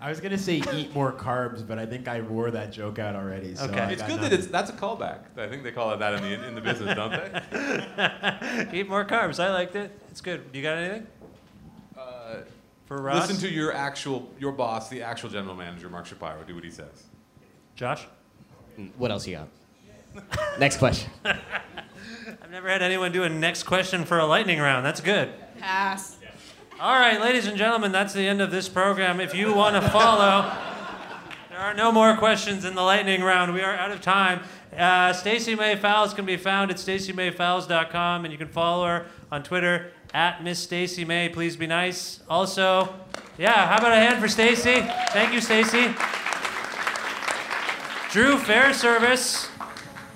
[0.00, 3.16] I was gonna say eat more carbs, but I think I wore that joke out
[3.16, 3.56] already.
[3.56, 5.36] So I It's got good that it's that's a callback.
[5.36, 8.68] I think they call it that in the in the business, don't they?
[8.78, 9.42] Eat more carbs.
[9.42, 9.90] I liked it.
[10.10, 10.44] It's good.
[10.52, 11.06] You got anything?
[11.98, 12.36] Uh,
[12.84, 13.28] For Ross?
[13.28, 16.44] Listen to your actual your boss, the actual general manager, Mark Shapiro.
[16.46, 17.06] Do what he says.
[17.74, 18.06] Josh.
[18.96, 20.58] What else you got?
[20.58, 21.10] Next question.
[21.24, 24.86] I've never had anyone do a next question for a lightning round.
[24.86, 25.30] That's good.
[25.58, 26.16] Pass.
[26.80, 29.20] All right, ladies and gentlemen, that's the end of this program.
[29.20, 30.52] If you want to follow,
[31.48, 33.54] there are no more questions in the lightning round.
[33.54, 34.42] We are out of time.
[34.76, 39.42] Uh, Stacey May Fowles can be found at staceymayfowles.com, and you can follow her on
[39.42, 41.28] Twitter at Miss Stacey May.
[41.28, 42.20] Please be nice.
[42.28, 42.94] Also,
[43.38, 44.80] yeah, how about a hand for Stacey?
[45.10, 45.94] Thank you, Stacey.
[48.16, 49.50] Drew Fairservice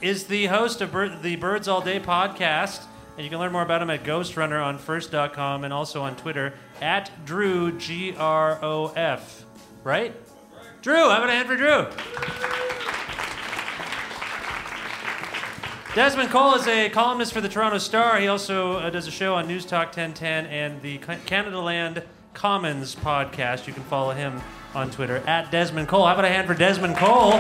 [0.00, 2.84] is the host of Bir- the Birds All Day podcast,
[3.14, 6.54] and you can learn more about him at Ghostrunner on First.com and also on Twitter
[6.80, 9.44] at Drew G R O F.
[9.84, 10.14] Right?
[10.80, 11.88] Drew, about a hand for Drew?
[15.94, 18.18] Desmond Cole is a columnist for the Toronto Star.
[18.18, 22.96] He also uh, does a show on News Talk 1010 and the Ca- Canadaland Commons
[22.96, 23.66] podcast.
[23.66, 24.40] You can follow him
[24.74, 26.06] on Twitter at Desmond Cole.
[26.06, 27.34] How about a hand for Desmond Cole?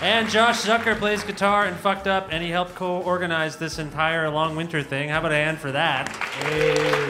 [0.00, 4.54] And Josh Zucker plays guitar and fucked up, and he helped co-organize this entire long
[4.54, 5.08] winter thing.
[5.08, 6.08] How about a hand for that?
[6.08, 7.08] Hey.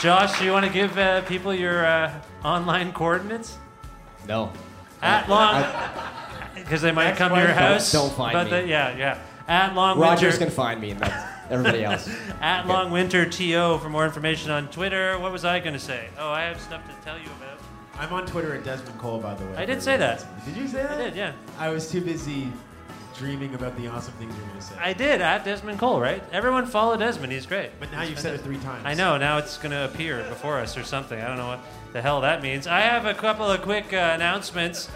[0.00, 2.12] Josh, do you want to give uh, people your uh,
[2.44, 3.56] online coordinates?
[4.28, 4.52] No.
[5.00, 5.64] At long,
[6.54, 7.90] because they might come to your house.
[7.90, 8.50] Don't find but me.
[8.50, 9.18] the- yeah, yeah.
[9.48, 10.10] At long winter.
[10.12, 10.44] Rogers winter.
[10.46, 10.92] can find me,
[11.50, 12.08] everybody else.
[12.40, 15.18] At Long Winter TO for more information on Twitter.
[15.18, 16.08] What was I going to say?
[16.18, 17.58] Oh, I have stuff to tell you about.
[17.98, 19.56] I'm on Twitter at Desmond Cole, by the way.
[19.56, 20.24] I did say that.
[20.46, 20.92] Did you say that?
[20.92, 21.32] I did, yeah.
[21.58, 22.50] I was too busy
[23.18, 24.74] dreaming about the awesome things you're gonna say.
[24.80, 26.22] I did at Desmond Cole, right?
[26.32, 27.30] Everyone follow Desmond.
[27.30, 27.68] He's great.
[27.78, 28.82] But now He's you've said it three times.
[28.86, 29.18] I know.
[29.18, 31.20] Now it's going to appear before us or something.
[31.20, 31.60] I don't know what
[31.92, 32.66] the hell that means.
[32.66, 34.88] I have a couple of quick uh, announcements.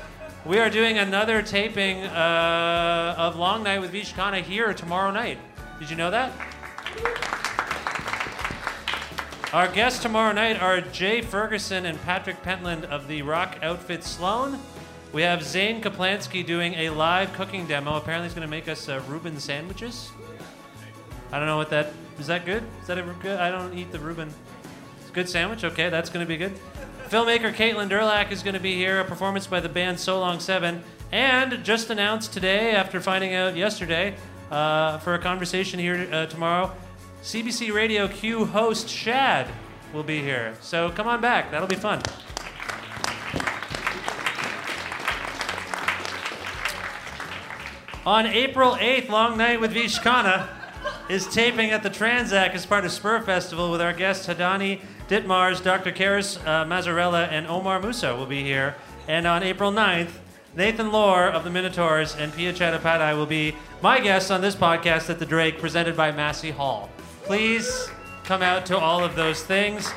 [0.47, 5.39] We are doing another taping uh, of Long Night with Vish Khanna here tomorrow night.
[5.85, 6.33] Did you know that?
[9.53, 14.59] Our guests tomorrow night are Jay Ferguson and Patrick Pentland of the rock outfit Sloan.
[15.13, 17.99] We have Zane Caplansky doing a live cooking demo.
[17.99, 20.11] Apparently, he's going to make us uh, Reuben sandwiches.
[21.31, 22.29] I don't know what that is.
[22.29, 22.63] That good?
[22.81, 23.39] Is that ever good?
[23.39, 24.33] I don't eat the Reuben.
[25.03, 25.65] It's a good sandwich.
[25.65, 26.59] Okay, that's going to be good.
[27.11, 29.01] Filmmaker Caitlin Durlack is going to be here.
[29.01, 30.83] A performance by the band So Long Seven,
[31.13, 34.15] and just announced today, after finding out yesterday,
[34.55, 36.73] uh, for a conversation here uh, tomorrow,
[37.23, 39.49] CBC Radio Q host Shad
[39.93, 40.55] will be here.
[40.61, 41.51] So come on back.
[41.51, 42.01] That'll be fun.
[48.07, 50.47] On April 8th, Long Night with Vish Khanna
[51.09, 55.65] is taping at the Tranzac as part of Spur Festival with our guests Hadani Ditmars,
[55.65, 55.91] Dr.
[55.91, 58.77] Karis uh, Mazzarella, and Omar Musa will be here.
[59.09, 60.11] And on April 9th,
[60.57, 65.11] Nathan Lawr of the Minotaurs and Pia Chattopadhyay will be my guests on this podcast
[65.11, 66.89] at the Drake, presented by Massey Hall.
[67.25, 67.91] Please
[68.23, 69.93] come out to all of those things.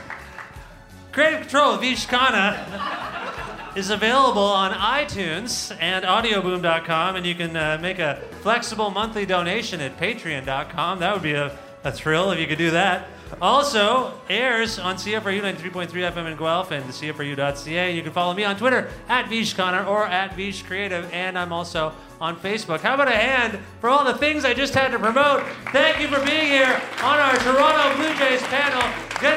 [1.14, 7.80] Kreative Kontrol of Vish Khanna is available on iTunes and audioboom.com, and you can uh,
[7.82, 11.00] make a flexible monthly donation at patreon.com.
[11.00, 13.08] That would be a, a thrill if you could do that.
[13.42, 17.96] Also, airs on CFRU 93.3 FM in Guelph and the CFRU.ca.
[17.96, 21.94] You can follow me on Twitter at VishKhanna or at Vish Creative, and I'm also
[22.20, 22.80] on Facebook.
[22.80, 25.44] How about a hand for all the things I just had to promote?
[25.72, 28.82] Thank you for being here on our Toronto Blue Jays panel.
[29.20, 29.37] Good